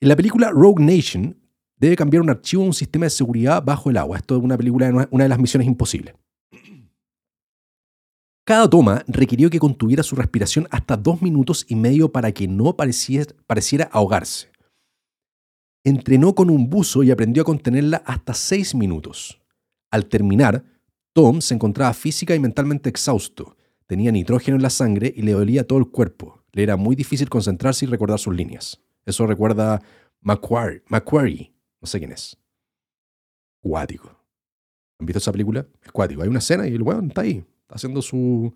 [0.00, 1.36] En la película Rogue Nation
[1.76, 4.16] debe cambiar un archivo a un sistema de seguridad bajo el agua.
[4.16, 6.14] Esto es una película, una de las misiones imposibles.
[8.44, 12.76] Cada toma requirió que contuviera su respiración hasta dos minutos y medio para que no
[12.76, 14.51] pareciera, ahogarse.
[15.84, 19.40] Entrenó con un buzo y aprendió a contenerla hasta seis minutos.
[19.90, 20.64] Al terminar,
[21.12, 23.56] Tom se encontraba física y mentalmente exhausto.
[23.86, 26.44] Tenía nitrógeno en la sangre y le dolía todo el cuerpo.
[26.52, 28.80] Le era muy difícil concentrarse y recordar sus líneas.
[29.04, 29.82] Eso recuerda
[30.20, 30.82] Macquarie.
[30.88, 31.52] Macquarie.
[31.80, 32.36] No sé quién es.
[33.60, 34.08] Cuático.
[34.98, 35.66] ¿Han visto esa película?
[35.82, 36.22] Es cuático.
[36.22, 38.52] Hay una escena y el weón está ahí haciendo su,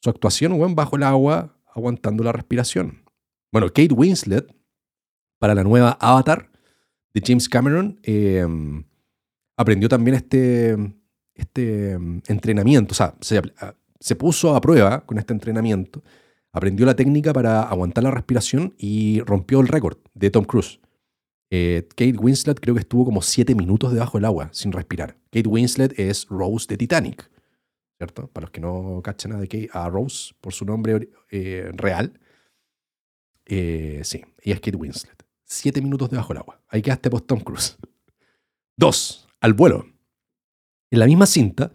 [0.00, 3.04] su actuación bajo el agua, aguantando la respiración.
[3.52, 4.54] Bueno, Kate Winslet,
[5.38, 6.50] para la nueva Avatar
[7.14, 8.84] de James Cameron, em,
[9.56, 10.76] aprendió también este,
[11.34, 13.40] este em, entrenamiento, o sea, se,
[14.00, 16.02] se puso a prueba con este entrenamiento,
[16.52, 20.80] aprendió la técnica para aguantar la respiración y rompió el récord de Tom Cruise.
[21.50, 25.16] Eh, Kate Winslet creo que estuvo como siete minutos debajo del agua sin respirar.
[25.30, 27.30] Kate Winslet es Rose de Titanic.
[27.98, 28.28] ¿cierto?
[28.28, 32.18] Para los que no cachan a, de a Rose por su nombre eh, real.
[33.44, 35.17] Eh, sí, ella es Kate Winslet.
[35.50, 36.60] Siete minutos debajo del agua.
[36.68, 37.78] Ahí quedaste post Tom Cruise.
[38.76, 39.86] Dos, al vuelo.
[40.90, 41.72] En la misma cinta,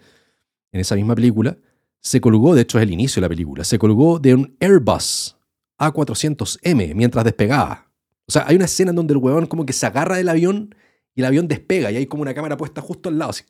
[0.72, 1.58] en esa misma película,
[2.00, 5.38] se colgó, de hecho es el inicio de la película, se colgó de un Airbus
[5.80, 7.92] A400M mientras despegaba.
[8.28, 10.76] O sea, hay una escena en donde el huevón como que se agarra del avión
[11.16, 13.44] y el avión despega y hay como una cámara puesta justo al lado, así,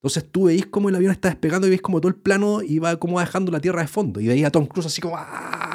[0.00, 2.78] entonces tú veis cómo el avión está despegando y veis como todo el plano y
[2.78, 4.18] va como dejando la tierra de fondo.
[4.18, 5.69] Y veis a Tom Cruise así como ¡ah!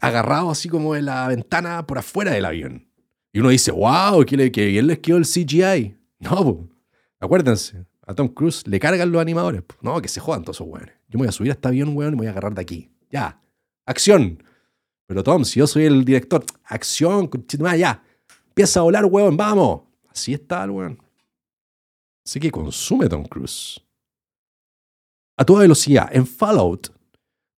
[0.00, 2.88] Agarrado así como en la ventana por afuera del avión.
[3.32, 5.96] Y uno dice, wow, que, que bien les quedó el CGI.
[6.18, 6.68] No,
[7.18, 9.62] acuérdense, a Tom Cruise le cargan los animadores.
[9.80, 10.94] No, que se jodan todos esos weones.
[11.08, 12.60] Yo me voy a subir a este avión, weón, y me voy a agarrar de
[12.60, 12.90] aquí.
[13.10, 13.40] Ya,
[13.86, 14.42] acción.
[15.06, 17.30] Pero Tom, si yo soy el director, acción,
[17.78, 18.02] ya,
[18.48, 19.82] empieza a volar, weón, vamos.
[20.08, 20.98] Así está el weón.
[22.24, 23.80] Así que consume Tom Cruise.
[25.36, 26.88] A toda velocidad, en Fallout,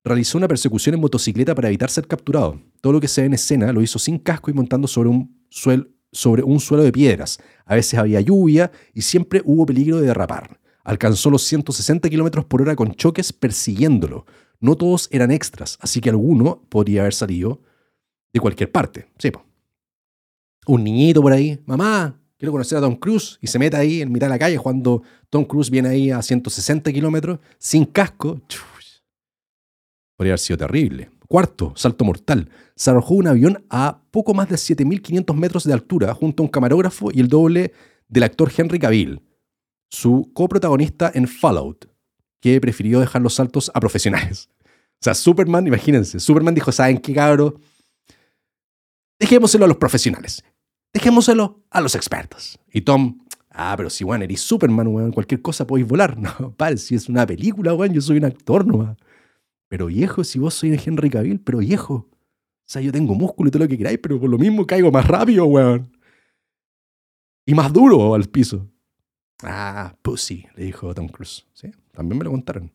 [0.04, 2.60] realizó una persecución en motocicleta para evitar ser capturado.
[2.80, 5.36] Todo lo que se ve en escena lo hizo sin casco y montando sobre un,
[6.12, 7.38] sobre un suelo de piedras.
[7.64, 10.58] A veces había lluvia y siempre hubo peligro de derrapar.
[10.84, 14.26] Alcanzó los 160 km por hora con choques persiguiéndolo.
[14.60, 17.60] No todos eran extras, así que alguno podría haber salido
[18.32, 19.06] de cualquier parte.
[19.18, 19.30] Sí,
[20.66, 24.10] Un niñito por ahí, mamá, quiero conocer a Tom Cruise, y se mete ahí en
[24.10, 28.40] mitad de la calle cuando Tom Cruise viene ahí a 160 kilómetros, sin casco.
[30.22, 31.10] Podría haber sido terrible.
[31.26, 32.48] Cuarto, salto mortal.
[32.76, 36.48] Se arrojó un avión a poco más de 7.500 metros de altura junto a un
[36.48, 37.72] camarógrafo y el doble
[38.06, 39.20] del actor Henry Cavill
[39.90, 41.86] su coprotagonista en Fallout,
[42.40, 44.48] que prefirió dejar los saltos a profesionales.
[44.94, 47.58] O sea, Superman, imagínense, Superman dijo, ¿saben qué cabrón?
[49.18, 50.44] Dejémoselo a los profesionales.
[50.94, 52.60] Dejémoselo a los expertos.
[52.72, 53.18] Y Tom,
[53.50, 56.16] ah, pero si, weón, eres Superman, weón, cualquier cosa podéis volar.
[56.38, 58.96] No, padre, si es una película, weón, yo soy un actor nomás.
[59.72, 61.94] Pero viejo, si vos sois Henry Cavill, pero viejo.
[61.94, 64.92] O sea, yo tengo músculo y todo lo que queráis, pero por lo mismo caigo
[64.92, 65.96] más rápido, weón.
[67.46, 68.68] Y más duro al piso.
[69.42, 71.46] Ah, pussy, le dijo Tom Cruise.
[71.54, 71.70] ¿Sí?
[71.90, 72.70] También me lo contaron.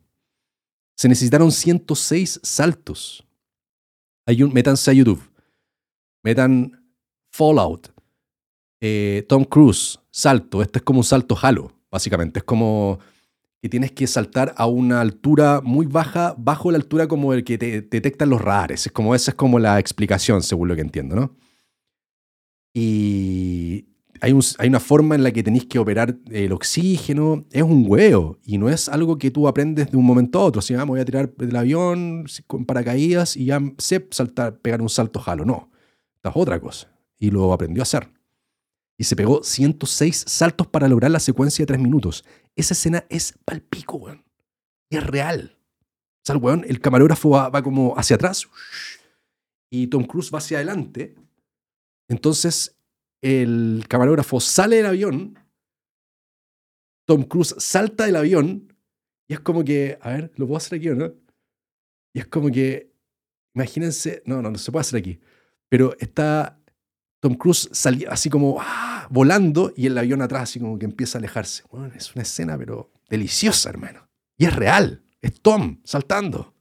[0.96, 3.24] Se necesitaron 106 saltos.
[4.26, 5.22] Hay un, métanse a YouTube.
[6.24, 6.84] Metan
[7.30, 7.94] Fallout.
[8.82, 10.64] Eh, Tom Cruise, salto.
[10.64, 12.40] Este es como un salto halo, básicamente.
[12.40, 12.98] Es como
[13.62, 17.58] que tienes que saltar a una altura muy baja, bajo la altura como el que
[17.58, 18.86] te, detectan los radares.
[18.86, 21.36] Es como esa es como la explicación, según lo que entiendo, ¿no?
[22.74, 23.88] Y
[24.22, 24.34] hay,
[24.68, 27.46] una forma en la que tenéis que operar el oxígeno.
[27.52, 30.62] Es un huevo y no es algo que tú aprendes de un momento a otro.
[30.62, 34.90] Si vamos voy a tirar del avión con paracaídas y ya sé saltar, pegar un
[34.90, 35.46] salto jalo.
[35.46, 35.72] No,
[36.16, 36.92] esta es otra cosa.
[37.18, 38.10] Y lo aprendió a hacer.
[38.98, 42.26] Y se pegó 106 saltos para lograr la secuencia de 3 minutos.
[42.56, 44.26] Esa escena es palpico, weón.
[44.90, 45.56] Es real.
[45.56, 48.48] O sea, el weón, el camarógrafo va, va como hacia atrás
[49.70, 51.16] y Tom Cruise va hacia adelante.
[52.10, 52.78] Entonces
[53.22, 55.40] el camarógrafo sale del avión,
[57.08, 58.74] Tom Cruise salta del avión
[59.28, 61.14] y es como que, a ver, ¿lo puedo hacer aquí o no?
[62.14, 62.92] Y es como que,
[63.56, 65.20] imagínense, no, no, no se puede hacer aquí,
[65.70, 66.60] pero está
[67.20, 67.70] Tom Cruise
[68.10, 69.08] así como ¡ah!
[69.10, 71.64] volando y el avión atrás así como que empieza a alejarse.
[71.72, 74.08] Bueno, es una escena pero deliciosa, hermano.
[74.38, 76.54] Y es real, es Tom saltando.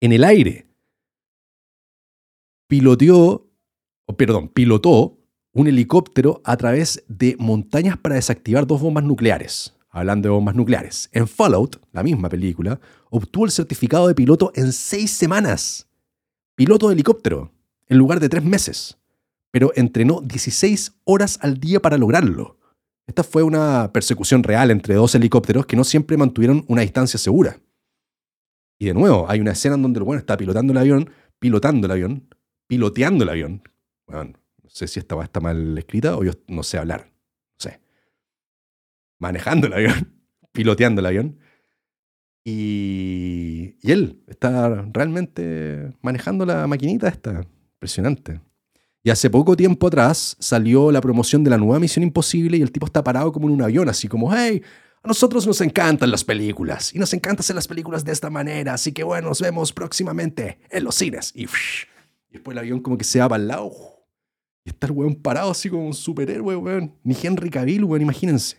[0.00, 0.66] En el aire.
[2.66, 3.50] Piloteó
[4.16, 5.18] perdón, pilotó
[5.52, 9.76] un helicóptero a través de montañas para desactivar dos bombas nucleares.
[9.92, 14.72] Hablando de bombas nucleares, en Fallout, la misma película, obtuvo el certificado de piloto en
[14.72, 15.88] seis semanas.
[16.54, 17.52] Piloto de helicóptero,
[17.90, 18.96] en lugar de tres meses.
[19.50, 22.58] Pero entrenó 16 horas al día para lograrlo.
[23.06, 27.60] Esta fue una persecución real entre dos helicópteros que no siempre mantuvieron una distancia segura.
[28.78, 31.86] Y de nuevo, hay una escena en donde el bueno está pilotando el avión, pilotando
[31.86, 32.28] el avión,
[32.66, 33.62] piloteando el avión,
[34.06, 34.34] no
[34.68, 37.06] sé si esta va está mal escrita o yo no sé hablar.
[37.06, 37.80] No sé.
[39.18, 40.12] Manejando el avión,
[40.52, 41.38] piloteando el avión.
[42.44, 47.46] Y, y él está realmente manejando la maquinita esta.
[47.80, 48.40] Impresionante.
[49.02, 52.70] Y hace poco tiempo atrás salió la promoción de la nueva Misión Imposible y el
[52.70, 54.62] tipo está parado como en un avión, así como, hey,
[55.02, 58.74] a nosotros nos encantan las películas y nos encanta hacer las películas de esta manera,
[58.74, 61.32] así que bueno, nos vemos próximamente en los cines.
[61.34, 61.48] Y, y
[62.32, 63.72] después el avión como que se va para el lado
[64.64, 66.94] y está el weón parado así como un superhéroe, weón.
[67.02, 68.58] Ni Henry Cavill, weón, imagínense.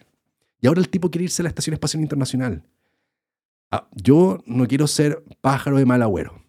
[0.59, 2.63] Y ahora el tipo quiere irse a la Estación Espacial Internacional.
[3.71, 6.43] Ah, yo no quiero ser pájaro de mal agüero.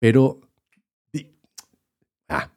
[0.00, 0.40] Pero.
[2.28, 2.52] Ah.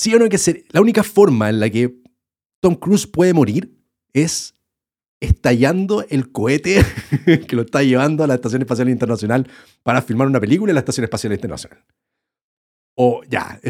[0.00, 0.64] Sí o no hay que ser.
[0.70, 1.94] La única forma en la que
[2.60, 3.78] Tom Cruise puede morir
[4.14, 4.54] es
[5.20, 6.82] estallando el cohete
[7.46, 9.46] que lo está llevando a la Estación Espacial Internacional
[9.82, 11.84] para filmar una película en la Estación Espacial Internacional.
[12.96, 13.60] O ya,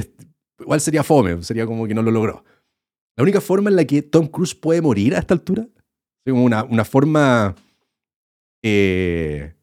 [0.61, 2.45] igual sería fome, sería como que no lo logró.
[3.17, 5.67] La única forma en la que Tom Cruise puede morir a esta altura,
[6.27, 7.57] una, una forma
[8.63, 9.55] eh,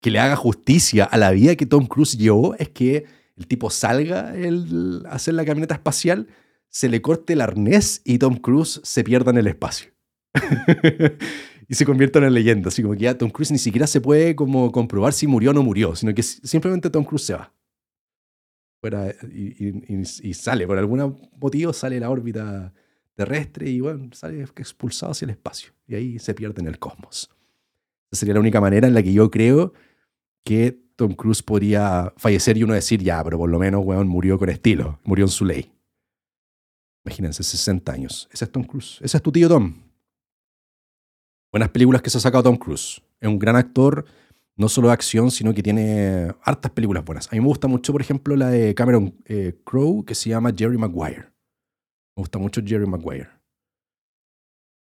[0.00, 3.04] que le haga justicia a la vida que Tom Cruise llevó, es que
[3.36, 6.28] el tipo salga el, a hacer la camioneta espacial,
[6.68, 9.90] se le corte el arnés y Tom Cruise se pierda en el espacio.
[11.68, 12.68] y se convierta en una leyenda.
[12.68, 15.54] Así como que ya Tom Cruise ni siquiera se puede como comprobar si murió o
[15.54, 17.52] no murió, sino que simplemente Tom Cruise se va
[19.32, 22.72] y, sale, por algún motivo sale la órbita
[23.14, 27.30] terrestre y bueno, sale expulsado hacia el espacio y ahí se pierde en el cosmos.
[28.10, 29.72] Esa sería la única manera en la que yo creo
[30.44, 34.38] que Tom Cruise podría fallecer y uno decir, ya, pero por lo menos, weón, murió
[34.38, 35.72] con estilo, murió en su ley.
[37.04, 38.28] Imagínense, 60 años.
[38.32, 38.98] Ese es Tom Cruise.
[39.02, 39.74] Ese es tu tío Tom.
[41.52, 43.02] Buenas películas que se ha sacado Tom Cruise.
[43.20, 44.06] Es un gran actor,
[44.56, 47.28] no solo de acción, sino que tiene hartas películas buenas.
[47.28, 50.52] A mí me gusta mucho, por ejemplo, la de Cameron eh, Crowe, que se llama
[50.56, 51.30] Jerry Maguire.
[52.16, 53.28] Me gusta mucho Jerry Maguire.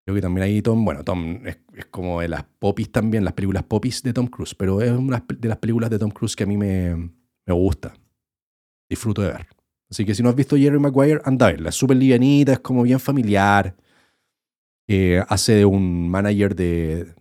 [0.05, 1.57] Creo que también ahí Tom, bueno, Tom es,
[1.89, 5.49] como de las popis también, las películas popis de Tom Cruise, pero es una de
[5.49, 7.93] las películas de Tom Cruise que a mí me, me gusta.
[8.87, 9.47] Disfruto de ver.
[9.89, 11.69] Así que si no has visto Jerry Maguire, anda a verla.
[11.69, 13.75] Es súper livianita, es como bien familiar.
[14.87, 17.13] Eh, hace de un manager de,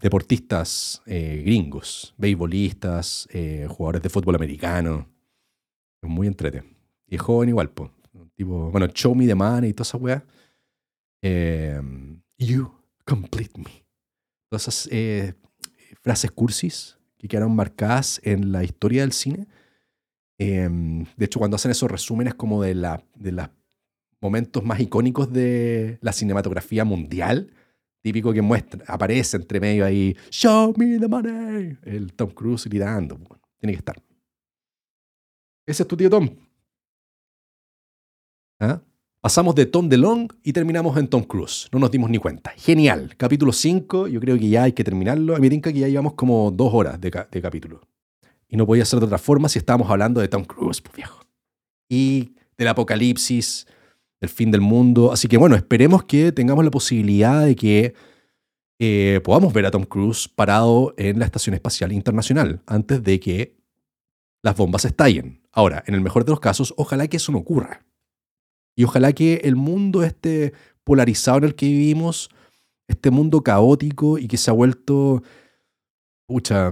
[0.00, 5.08] deportistas eh, gringos, beisbolistas, eh, jugadores de fútbol americano.
[6.00, 6.62] Es muy entrete.
[7.08, 7.90] Y es joven igual, pues.
[8.36, 10.24] Tipo, bueno, show me the money y toda esa weá.
[11.22, 12.72] Em, you
[13.04, 13.84] complete me.
[14.50, 15.34] Todas esas eh,
[16.02, 19.46] frases cursis que quedaron marcadas en la historia del cine.
[20.38, 23.48] Em, de hecho, cuando hacen esos resúmenes como de, la, de los
[24.20, 27.52] momentos más icónicos de la cinematografía mundial,
[28.02, 33.18] típico que muestra, aparece entre medio ahí, Show me the money, el Tom Cruise gritando.
[33.58, 33.96] tiene que estar.
[35.66, 36.28] Ese es tu tío Tom.
[38.60, 38.80] ¿Ah?
[39.20, 41.68] Pasamos de Tom DeLong y terminamos en Tom Cruise.
[41.72, 42.52] No nos dimos ni cuenta.
[42.56, 43.16] Genial.
[43.16, 45.34] Capítulo 5, yo creo que ya hay que terminarlo.
[45.34, 47.80] A mí me que ya llevamos como dos horas de, capítulo.
[48.48, 51.24] Y no podía ser de otra forma si estábamos hablando de Tom Cruise, pues viejo.
[51.88, 53.66] Y del apocalipsis,
[54.20, 55.10] del fin del mundo.
[55.10, 57.94] Así que bueno, esperemos que tengamos la posibilidad de que
[58.78, 63.56] eh, podamos ver a Tom Cruise parado en la Estación Espacial Internacional antes de que
[64.42, 65.40] las bombas estallen.
[65.50, 67.87] Ahora, en el mejor de los casos, ojalá que eso no ocurra.
[68.78, 70.52] Y ojalá que el mundo este
[70.84, 72.30] polarizado en el que vivimos,
[72.86, 75.24] este mundo caótico y que se ha vuelto,
[76.28, 76.70] pucha,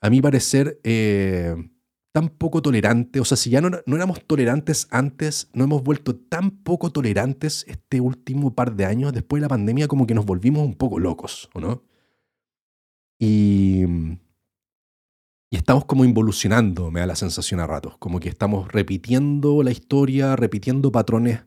[0.00, 1.56] a mi parecer, eh,
[2.12, 3.18] tan poco tolerante.
[3.18, 7.64] O sea, si ya no, no, éramos tolerantes antes, no hemos vuelto tan poco tolerantes
[7.66, 11.00] este último par de años, después de la pandemia, como que nos volvimos un poco
[11.00, 11.82] locos, ¿o no?
[13.18, 13.86] Y
[15.50, 19.72] y estamos como involucionando, me da la sensación a ratos, como que estamos repitiendo la
[19.72, 21.40] historia, repitiendo patrones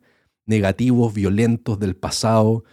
[0.46, 2.66] negativos, violentos del pasado,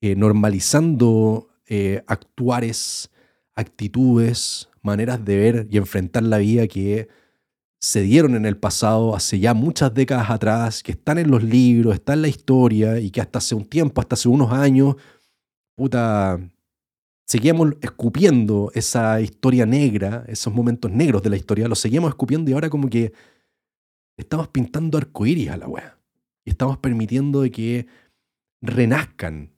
[0.00, 3.10] eh, normalizando eh, actuares,
[3.56, 7.08] actitudes, maneras de ver y enfrentar la vida que
[7.80, 11.94] se dieron en el pasado hace ya muchas décadas atrás, que están en los libros,
[11.94, 14.94] están en la historia y que hasta hace un tiempo, hasta hace unos años,
[15.74, 16.38] puta,
[17.26, 22.54] seguíamos escupiendo esa historia negra, esos momentos negros de la historia, los seguíamos escupiendo y
[22.54, 23.12] ahora como que
[24.16, 25.98] estamos pintando arcoíris a la wea.
[26.44, 27.86] Y estamos permitiendo de que
[28.60, 29.50] renazcan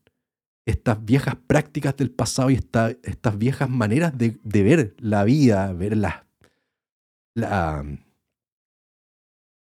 [0.66, 6.26] estas viejas prácticas del pasado y estas viejas maneras de, ver la vida, ver la,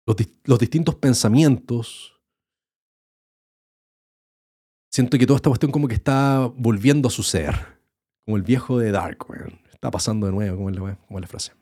[0.06, 2.20] los, los distintos pensamientos.
[4.90, 7.81] Siento que toda esta cuestión como que está volviendo a suceder.
[8.24, 9.26] Como el viejo de Dark,
[9.72, 10.70] Está pasando de nuevo, como
[11.18, 11.52] es la, frase.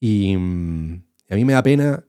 [0.00, 2.04] Y, mm, a mí me da pena,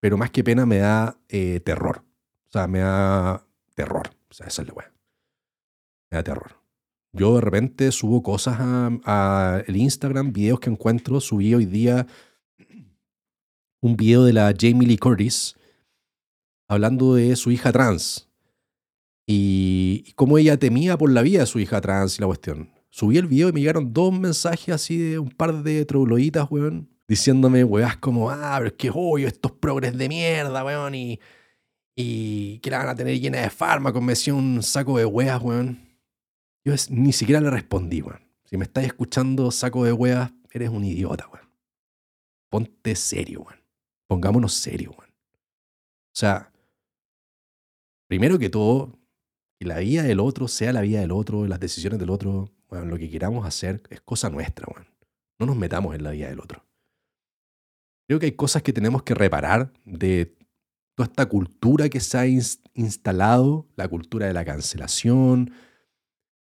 [0.00, 2.04] pero más que pena me da eh, terror.
[2.48, 4.10] O sea, me da terror.
[4.30, 4.92] O sea, esa es la weá.
[6.10, 6.62] Me da terror.
[7.12, 11.20] Yo de repente subo cosas a, el Instagram, videos que encuentro.
[11.20, 12.06] Subí hoy día
[13.80, 15.56] un video de la Jamie Lee Curtis
[16.68, 18.28] hablando de su hija trans
[19.26, 22.77] y, y cómo ella temía por la vida de su hija trans y la cuestión
[22.90, 26.88] subí el video y me llegaron dos mensajes así de un par de trogloditas, weón,
[27.06, 31.20] diciéndome, weás, como, ah, pero es que obvio, estos progres de mierda, weón, y,
[31.96, 35.40] y que la van a tener llena de fármacos, me decía un saco de weas,
[35.42, 35.86] weón.
[36.64, 38.20] Yo ni siquiera le respondí, weón.
[38.44, 41.48] Si me estáis escuchando, saco de weas, eres un idiota, weón.
[42.50, 43.60] Ponte serio, weón.
[44.06, 45.10] Pongámonos serio, weón.
[45.10, 46.52] O sea,
[48.08, 48.98] primero que todo,
[49.58, 52.86] que la vida del otro sea la vida del otro, las decisiones del otro bueno,
[52.86, 54.86] lo que queramos hacer es cosa nuestra, bueno.
[55.40, 56.64] No nos metamos en la vida del otro.
[58.06, 60.36] Creo que hay cosas que tenemos que reparar de
[60.96, 65.52] toda esta cultura que se ha instalado, la cultura de la cancelación,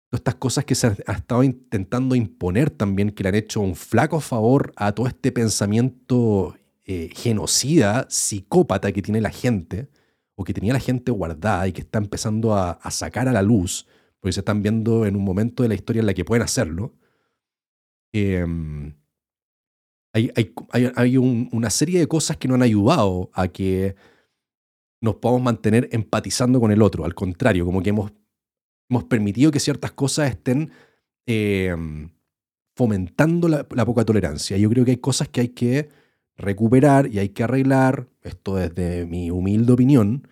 [0.09, 3.77] todas estas cosas que se ha estado intentando imponer también, que le han hecho un
[3.77, 9.91] flaco favor a todo este pensamiento eh, genocida, psicópata que tiene la gente,
[10.37, 13.87] o que tenía la gente guardada y que está empezando a sacar a la luz
[14.27, 16.97] porque se están viendo en un momento de la historia en la que pueden hacerlo.
[18.13, 18.93] Em,
[20.13, 20.33] hay,
[20.97, 23.95] hay, una serie de cosas que no han ayudado a que
[25.01, 27.05] nos podamos mantener empatizando con el otro.
[27.05, 28.13] Al contrario, como que hemos,
[28.91, 30.73] hemos permitido que ciertas cosas estén
[31.25, 32.11] em,
[32.75, 34.57] fomentando la, la poca tolerancia.
[34.57, 35.89] Yo creo que hay cosas que hay que
[36.37, 40.27] recuperar y hay que arreglar, esto desde mi humilde opinión,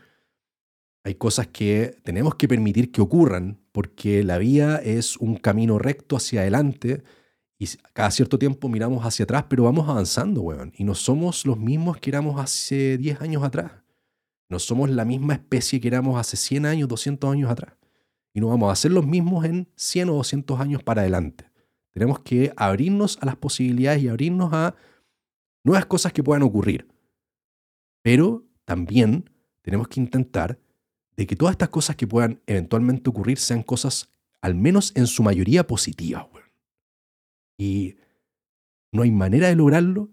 [1.05, 6.17] hay cosas que tenemos que permitir que ocurran porque la vida es un camino recto
[6.17, 7.05] hacia adelante
[7.59, 10.73] y cada cierto tiempo miramos hacia atrás, pero vamos avanzando, weón.
[10.77, 13.73] Y no somos los mismos que éramos hace 10 años atrás.
[14.49, 17.75] No somos la misma especie que éramos hace 100 años, 200 años atrás.
[18.33, 21.51] Y no vamos a ser los mismos en 100 o 200 años para adelante.
[21.93, 24.75] Tenemos que abrirnos a las posibilidades y abrirnos a
[25.63, 26.89] nuevas cosas que puedan ocurrir.
[28.03, 29.31] Pero también
[29.63, 30.59] tenemos que intentar
[31.17, 34.11] de que todas estas cosas que puedan eventualmente ocurrir sean cosas,
[34.41, 36.27] al menos en su mayoría, positivas.
[37.57, 37.97] Y
[38.93, 40.11] no hay manera de lograrlo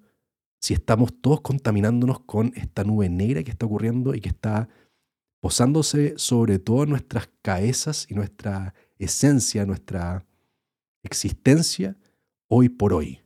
[0.59, 4.69] si estamos todos contaminándonos con esta nube negra que está ocurriendo y que está
[5.39, 10.23] posándose sobre todas nuestras cabezas y nuestra esencia, nuestra
[11.03, 11.97] existencia
[12.47, 13.21] hoy por hoy.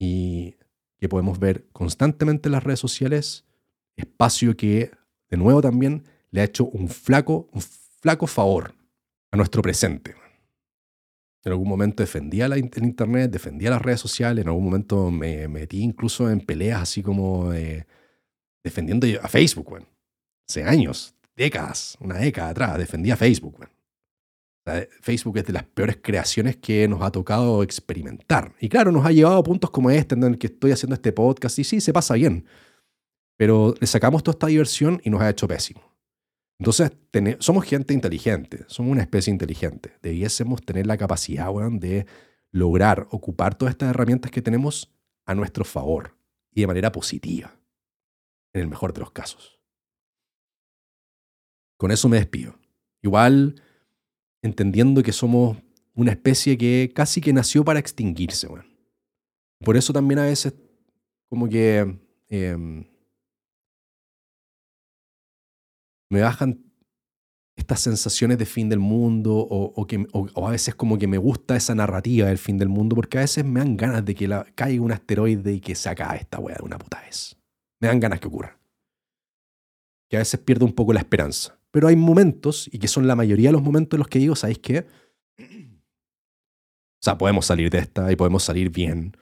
[0.00, 0.56] Y
[0.98, 3.44] que podemos ver constantemente en las redes sociales,
[3.96, 4.90] espacio que,
[5.30, 8.74] de nuevo también, le ha hecho un flaco, un flaco favor
[9.30, 10.14] a nuestro presente.
[11.44, 15.46] En algún momento defendía la, el Internet, defendía las redes sociales, en algún momento me
[15.46, 17.52] metí incluso en peleas así como
[18.64, 19.86] defendiendo a Facebook,
[20.48, 23.66] Hace años, décadas, una década atrás, defendía a Facebook,
[25.00, 28.54] Facebook es de las peores creaciones que nos ha tocado experimentar.
[28.60, 31.12] Y claro, nos ha llevado a puntos como este, en el que estoy haciendo este
[31.12, 32.44] podcast, y sí, se pasa bien.
[33.36, 35.95] Pero le sacamos toda esta diversión y nos ha hecho pésimo.
[36.58, 36.90] Entonces,
[37.40, 39.92] somos gente inteligente, somos una especie inteligente.
[40.02, 42.06] Debiésemos tener la capacidad, de
[42.50, 44.90] lograr ocupar todas estas herramientas que tenemos
[45.26, 46.16] a nuestro favor
[46.52, 47.54] y de manera positiva,
[48.54, 49.60] en el mejor de los casos.
[51.76, 52.58] Con eso me despido.
[53.02, 53.60] Igual
[54.40, 55.58] entendiendo que somos
[55.94, 58.48] una especie que casi que nació para extinguirse.
[59.60, 60.54] Por eso también a veces
[61.28, 62.84] como que em,
[66.08, 66.66] me bajan
[67.56, 71.74] estas sensaciones de fin del mundo o, que, a veces como que me gusta esa
[71.74, 74.82] narrativa del fin del mundo porque a veces me dan ganas de que la, caiga
[74.82, 77.36] un asteroide y que se acabe esta weá de una puta vez.
[77.80, 78.58] Me dan ganas que ocurra.
[80.08, 81.58] Que a veces pierdo un poco la esperanza.
[81.70, 84.36] Pero hay momentos, y que son la mayoría de los momentos en los que digo,
[84.36, 84.86] ¿sabéis qué?
[86.98, 89.16] O sea, podemos salir de esta y podemos salir bien.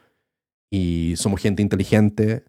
[0.71, 2.45] Y somos gente inteligente.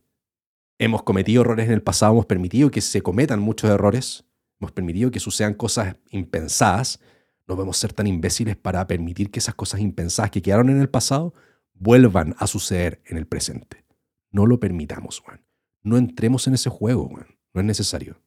[0.79, 4.24] Hemos cometido errores en el pasado, hemos permitido que se cometan muchos errores.
[4.59, 6.99] Hemos permitido que sucedan cosas impensadas.
[7.47, 10.89] No podemos ser tan imbéciles para permitir que esas cosas impensadas que quedaron en el
[10.89, 11.33] pasado
[11.73, 13.85] vuelvan a suceder en el presente.
[14.31, 15.45] No lo permitamos, Juan.
[15.83, 17.27] No entremos en ese juego, Juan.
[17.53, 18.21] No es necesario.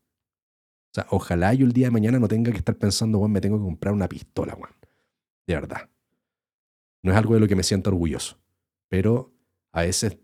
[0.91, 3.41] O sea, ojalá yo el día de mañana no tenga que estar pensando, Juan, me
[3.41, 4.73] tengo que comprar una pistola, Juan.
[5.47, 5.91] De verdad.
[7.03, 8.39] No es algo de lo que me siento orgulloso.
[8.89, 9.35] Pero
[9.73, 10.19] a veces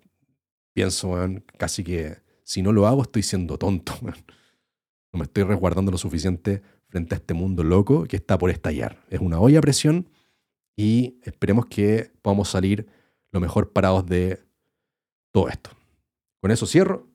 [0.72, 4.16] pienso, Juan, casi que si no lo hago estoy siendo tonto, Juan.
[5.14, 8.98] No me estoy resguardando lo suficiente frente a este mundo loco que está por estallar.
[9.08, 10.08] Es una olla a presión
[10.76, 12.88] y esperemos que podamos salir
[13.30, 14.42] lo mejor parados de
[15.32, 15.70] todo esto.
[16.40, 17.06] Con eso cierro.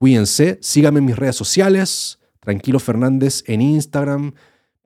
[0.00, 2.18] Cuídense, síganme en mis redes sociales.
[2.40, 4.34] Tranquilo Fernández en Instagram,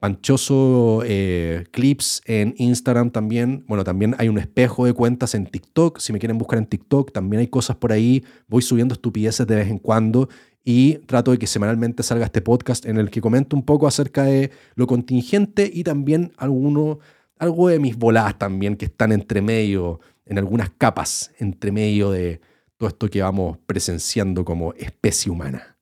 [0.01, 3.65] Panchoso eh, Clips en Instagram también.
[3.69, 5.99] Bueno, también hay un espejo de cuentas en TikTok.
[5.99, 8.25] Si me quieren buscar en TikTok, también hay cosas por ahí.
[8.49, 10.31] Voy subiendo estupideces de vez en cuando
[10.65, 14.25] y trato de que semanalmente salga este podcast en el que comento un poco acerca
[14.25, 16.99] de lo contingente y también alguno,
[17.39, 22.41] algo de mis voladas también que están entre medio, en algunas capas, entre medio de
[22.77, 25.77] todo esto que vamos presenciando como especie humana,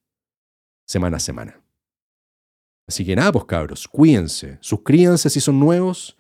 [0.87, 1.68] semana a semana.
[2.89, 6.17] Así que nada, pues cabros, cuídense, suscríbanse si son nuevos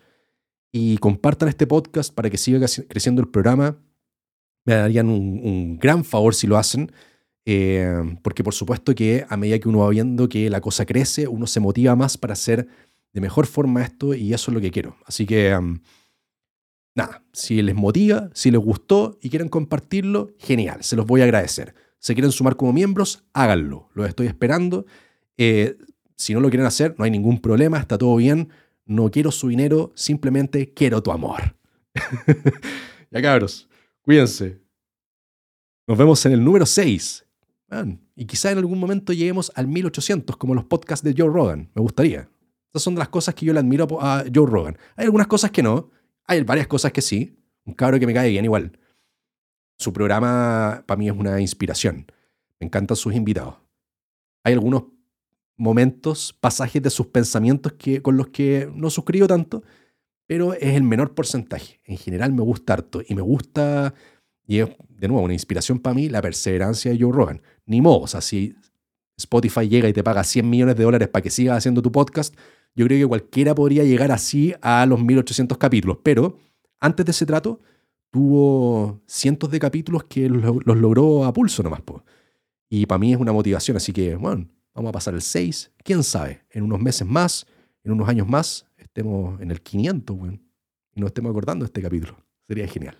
[0.70, 3.78] y compartan este podcast para que siga creciendo el programa.
[4.66, 6.93] Me darían un, gran favor si lo hacen,
[7.47, 11.27] eh, porque por supuesto que a medida que uno va viendo que la cosa crece,
[11.27, 12.69] uno se motiva más para hacer
[13.15, 14.99] de mejor forma esto y eso es lo que quiero.
[15.07, 15.59] Así que,
[16.95, 21.24] nada, si les motiva, si les gustó y quieren compartirlo, genial, se los voy a
[21.24, 21.74] agradecer.
[21.99, 24.85] Si quieren sumar como miembros, háganlo, los estoy esperando.
[25.39, 25.78] Eh,
[26.19, 28.51] si no lo quieren hacer, no hay ningún problema, está todo bien.
[28.85, 31.57] No quiero su dinero, simplemente quiero tu amor.
[33.11, 33.69] ya cabros,
[34.03, 34.61] cuídense.
[35.86, 37.24] Nos vemos en el número 6.
[38.16, 41.70] y quizá en algún momento lleguemos al 1800, como los podcasts de Joe Rogan.
[41.74, 42.28] Me gustaría.
[42.73, 44.77] Esas son las cosas que yo le admiro a Joe Rogan.
[44.97, 45.90] Hay algunas cosas que no.
[46.24, 47.39] Hay varias cosas que sí.
[47.65, 48.77] Un cabro que me cae bien igual.
[49.78, 52.07] Su programa para mí es una inspiración.
[52.59, 53.55] Me encantan sus invitados.
[54.43, 54.98] Hay algunos
[55.59, 59.62] momentos, pasajes de sus pensamientos que, con los que no suscribo tanto,
[60.26, 61.80] pero es el menor porcentaje.
[61.85, 63.93] En general me gusta harto y me gusta,
[64.47, 67.43] y es de nuevo una inspiración para mí, la perseverancia de Joe Rogan.
[67.66, 68.55] Ni modo, o sea, si
[69.16, 72.35] Spotify llega y te paga 100 millones de dólares para que sigas haciendo tu podcast,
[72.74, 76.39] yo creo que cualquiera podría llegar así a los 1800 capítulos, pero
[76.78, 77.60] antes de ese trato
[78.10, 81.80] tuvo cientos de capítulos que los, logró a pulso nomás.
[81.80, 82.05] Po.
[82.70, 84.47] Y para mí es una motivación, así que, bueno,
[84.78, 87.46] vamos a pasar el 6, quién sabe, en unos meses más,
[87.82, 90.16] en unos años más, estemos en el 500,
[90.94, 92.16] y nos estemos acordando este capítulo.
[92.46, 92.96] Sería genial.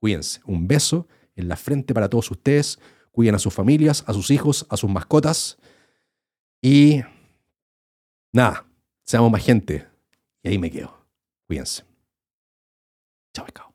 [0.00, 0.40] Cuídense.
[0.46, 1.06] Un beso
[1.36, 2.78] en la frente para todos ustedes.
[3.10, 5.58] Cuiden a sus familias, a sus hijos, a sus mascotas.
[6.62, 7.00] Y
[8.32, 8.66] nada,
[9.04, 9.86] seamos más gente.
[10.42, 10.94] Y ahí me quedo.
[11.46, 11.84] Cuídense.
[13.34, 13.67] Chao, chao.